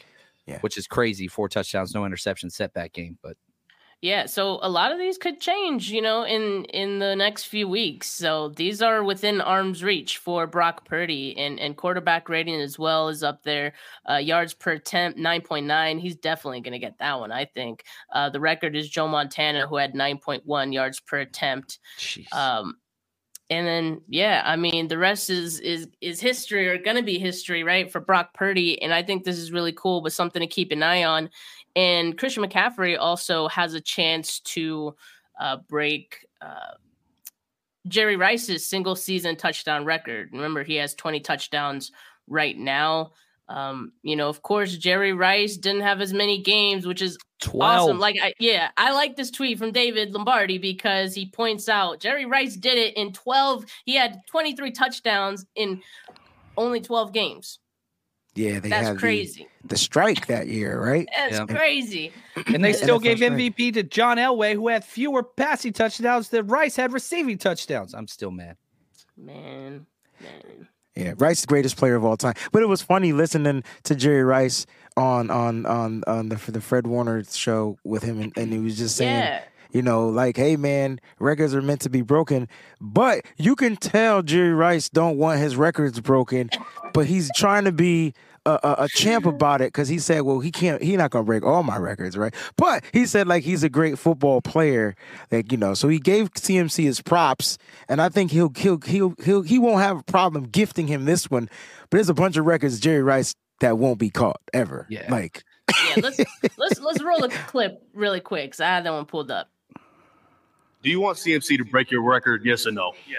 [0.47, 0.61] yeah.
[0.61, 1.29] Which is crazy.
[1.29, 3.17] Four touchdowns, no interception setback game.
[3.23, 3.39] But
[4.01, 7.69] yeah, so a lot of these could change, you know, in in the next few
[7.69, 8.09] weeks.
[8.09, 13.09] So these are within arm's reach for Brock Purdy, and and quarterback rating as well
[13.09, 13.73] is up there.
[14.09, 15.99] Uh, yards per attempt nine point nine.
[15.99, 17.33] He's definitely going to get that one.
[17.33, 17.83] I think.
[18.13, 21.81] Uh, the record is Joe Montana, who had nine point one yards per attempt.
[21.99, 22.33] Jeez.
[22.33, 22.77] Um,
[23.51, 27.19] and then yeah, I mean the rest is is is history or going to be
[27.19, 28.81] history, right, for Brock Purdy.
[28.83, 31.31] And I think this is really cool, but something to keep an eye on
[31.77, 34.95] and Christian McCaffrey also has a chance to
[35.39, 36.75] uh, break uh,
[37.87, 40.31] Jerry Rice's single season touchdown record.
[40.33, 41.93] Remember, he has 20 touchdowns
[42.27, 43.13] right now.
[43.49, 47.81] Um, you know, of course, Jerry Rice didn't have as many games, which is 12.
[47.81, 47.99] awesome.
[47.99, 52.27] Like, I, yeah, I like this tweet from David Lombardi because he points out Jerry
[52.27, 53.65] Rice did it in 12.
[53.87, 55.81] He had 23 touchdowns in
[56.59, 57.59] only 12 games.
[58.39, 59.49] Yeah, they That's had crazy.
[59.63, 61.09] The, the strike that year, right?
[61.17, 61.47] That's yeah.
[61.47, 62.13] crazy.
[62.47, 66.77] And they still gave MVP to John Elway, who had fewer passing touchdowns than Rice
[66.77, 67.95] had receiving touchdowns.
[67.95, 68.57] I'm still mad.
[69.17, 69.87] Man,
[70.21, 70.69] man.
[70.95, 72.35] Yeah, Rice, the greatest player of all time.
[72.53, 74.67] But it was funny listening to Jerry Rice
[74.97, 78.79] on on on on the the Fred Warner show with him, and, and he was
[78.79, 79.19] just saying.
[79.19, 82.49] Yeah you know, like, hey man, records are meant to be broken.
[82.81, 86.51] But you can tell Jerry Rice don't want his records broken,
[86.95, 88.15] but he's trying to be
[88.47, 91.25] a, a, a champ about it because he said, well, he can't, he's not gonna
[91.25, 92.35] break all my records, right?
[92.57, 94.95] But he said like he's a great football player,
[95.31, 95.75] like you know.
[95.75, 97.59] So he gave CMC his props,
[97.89, 101.31] and I think he'll he'll he'll he'll he won't have a problem gifting him this
[101.31, 101.49] one.
[101.91, 104.87] But there's a bunch of records Jerry Rice that won't be caught ever.
[104.89, 105.43] Yeah, like.
[105.89, 106.19] yeah, let's
[106.57, 108.53] let's let's roll a clip really quick.
[108.53, 109.51] Cause I had that one pulled up.
[110.83, 112.43] Do you want CMC to break your record?
[112.45, 112.93] Yes or no?
[113.09, 113.19] Yes.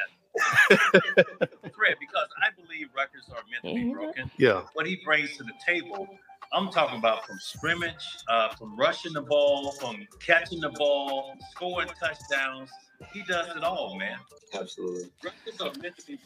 [0.69, 4.31] Fred, because I believe records are meant to be broken.
[4.37, 4.63] Yeah.
[4.73, 6.07] What he brings to the table,
[6.53, 11.89] I'm talking about from scrimmage, uh, from rushing the ball, from catching the ball, scoring
[11.99, 12.69] touchdowns,
[13.13, 14.17] he does it all, man.
[14.53, 15.09] Absolutely.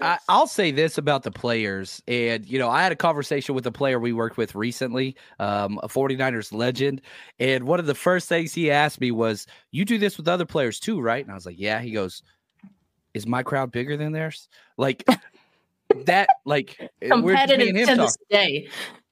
[0.02, 2.02] I, will say this about the players.
[2.08, 5.80] And, you know, I had a conversation with a player we worked with recently, um,
[5.84, 7.02] a 49ers legend.
[7.40, 10.46] And one of the first things he asked me was, You do this with other
[10.46, 11.24] players too, right?
[11.24, 11.80] And I was like, Yeah.
[11.80, 12.24] He goes,
[13.14, 14.50] Is my crowd bigger than theirs?
[14.78, 15.06] Like,
[16.06, 18.70] that, like, eh, competitive to this day.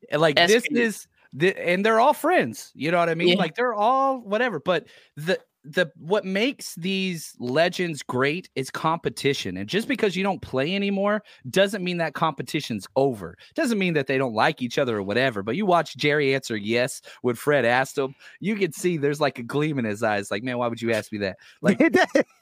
[0.10, 1.08] Eh, like, this is.
[1.34, 3.30] The, and they're all friends, you know what I mean?
[3.30, 3.36] Yeah.
[3.36, 9.70] Like they're all whatever, but the the what makes these legends great is competition and
[9.70, 13.38] just because you don't play anymore doesn't mean that competition's over.
[13.53, 16.55] Doesn't mean that they don't like each other or whatever but you watch jerry answer
[16.55, 20.32] yes when fred asked him you can see there's like a gleam in his eyes
[20.32, 21.38] like man why would you ask me that?
[21.62, 21.80] Like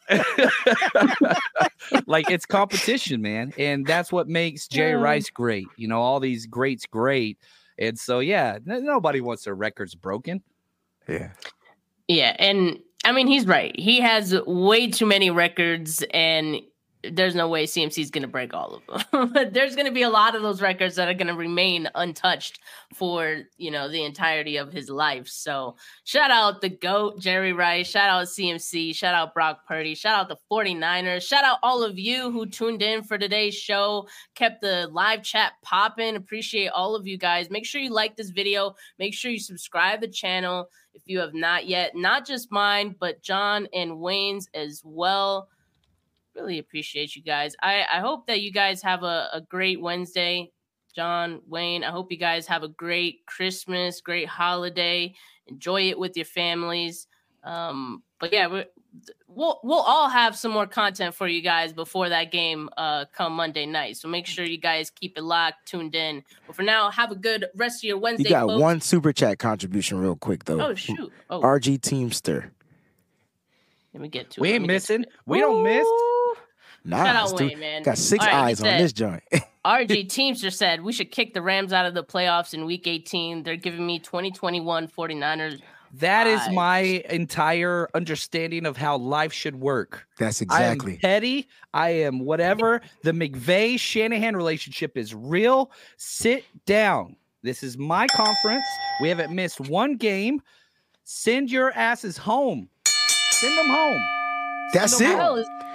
[2.08, 6.46] like it's competition man and that's what makes jerry rice great you know all these
[6.46, 7.38] greats great
[7.78, 10.42] and so yeah n- nobody wants their records broken.
[11.08, 11.32] Yeah.
[12.08, 13.78] Yeah and I mean, he's right.
[13.80, 16.62] He has way too many records, and
[17.04, 19.32] there's no way CMC is going to break all of them.
[19.34, 21.90] but there's going to be a lot of those records that are going to remain
[21.96, 22.60] untouched
[22.94, 25.28] for you know the entirety of his life.
[25.28, 30.20] So shout out the goat Jerry Rice, shout out CMC, shout out Brock Purdy, shout
[30.20, 34.62] out the 49ers, shout out all of you who tuned in for today's show, kept
[34.62, 36.16] the live chat popping.
[36.16, 37.50] Appreciate all of you guys.
[37.50, 38.76] Make sure you like this video.
[38.98, 41.96] Make sure you subscribe the channel if you have not yet.
[41.96, 45.48] Not just mine, but John and Wayne's as well.
[46.36, 47.56] Really appreciate you guys.
[47.62, 50.52] I, I hope that you guys have a, a great Wednesday.
[50.96, 55.14] John, Wayne, I hope you guys have a great Christmas, great holiday.
[55.48, 57.08] Enjoy it with your families.
[57.44, 58.64] Um, but yeah,
[59.28, 63.34] we'll we'll all have some more content for you guys before that game uh come
[63.34, 63.98] Monday night.
[63.98, 66.24] So make sure you guys keep it locked, tuned in.
[66.48, 68.26] But for now, have a good rest of your Wednesday.
[68.26, 68.62] You got folks.
[68.62, 70.62] one super chat contribution real quick though.
[70.62, 71.12] Oh shoot.
[71.30, 71.42] Oh.
[71.42, 72.52] RG Teamster.
[73.94, 74.56] Let me get to we it.
[74.56, 75.06] ain't missing.
[75.26, 75.88] We don't miss.
[76.84, 77.84] Nah, Shout out Wayne, man.
[77.84, 79.24] Got six right, eyes on this joint.
[79.66, 83.44] RG Teamster said we should kick the Rams out of the playoffs in week 18.
[83.44, 85.62] They're giving me 2021 49ers
[85.96, 90.08] that is my entire understanding of how life should work.
[90.18, 90.94] That's exactly.
[90.94, 91.48] I am petty.
[91.74, 92.82] I am whatever.
[93.04, 95.72] The McVay Shanahan relationship is real.
[95.98, 97.16] Sit down.
[97.42, 98.66] This is my conference.
[99.02, 100.42] We haven't missed one game.
[101.06, 102.70] Send your asses home.
[102.86, 104.02] Send them home.
[104.74, 105.20] That's Send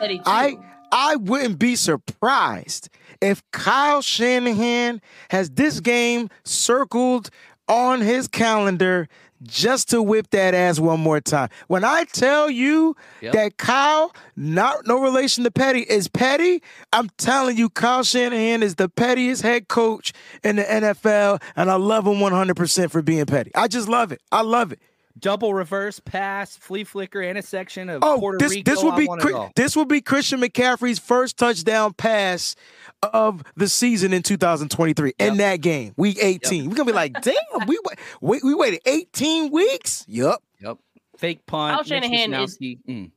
[0.00, 0.20] it.
[0.26, 0.56] I
[0.94, 2.88] I wouldn't be surprised
[3.20, 7.30] if Kyle Shanahan has this game circled
[7.68, 9.08] on his calendar
[9.42, 11.48] just to whip that ass one more time.
[11.66, 13.32] When I tell you yep.
[13.32, 18.76] that Kyle, not no relation to Petty, is petty, I'm telling you, Kyle Shanahan is
[18.76, 20.12] the pettiest head coach
[20.44, 23.50] in the NFL, and I love him 100% for being petty.
[23.56, 24.22] I just love it.
[24.30, 24.78] I love it
[25.18, 28.70] double reverse pass, flea flicker, and a section of oh, Puerto this, Rico.
[28.70, 29.08] This would be
[29.56, 32.56] this would be Christian McCaffrey's first touchdown pass
[33.02, 35.28] of the season in 2023 yep.
[35.28, 36.64] in that game, week 18.
[36.64, 36.70] Yep.
[36.70, 37.34] We're gonna be like, damn,
[37.66, 37.78] we
[38.20, 40.04] wait, we waited 18 weeks.
[40.08, 40.36] Yep.
[40.60, 40.78] Yep.
[41.16, 41.76] Fake punt.
[41.76, 43.10] Kyle Shanahan is mm.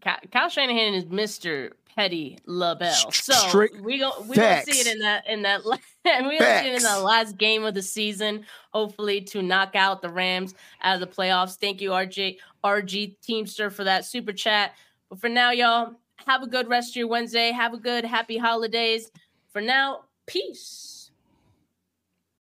[0.00, 1.72] Kyle Shanahan is Mr.
[1.94, 3.12] Petty LaBelle.
[3.12, 5.62] So we go we gonna see it in that in that
[6.04, 9.74] and we gonna see it in the last game of the season, hopefully to knock
[9.74, 11.56] out the Rams out of the playoffs.
[11.56, 14.74] Thank you, RJ RG Teamster, for that super chat.
[15.08, 15.94] But for now, y'all,
[16.26, 17.52] have a good rest of your Wednesday.
[17.52, 19.10] Have a good happy holidays.
[19.52, 20.93] For now, peace.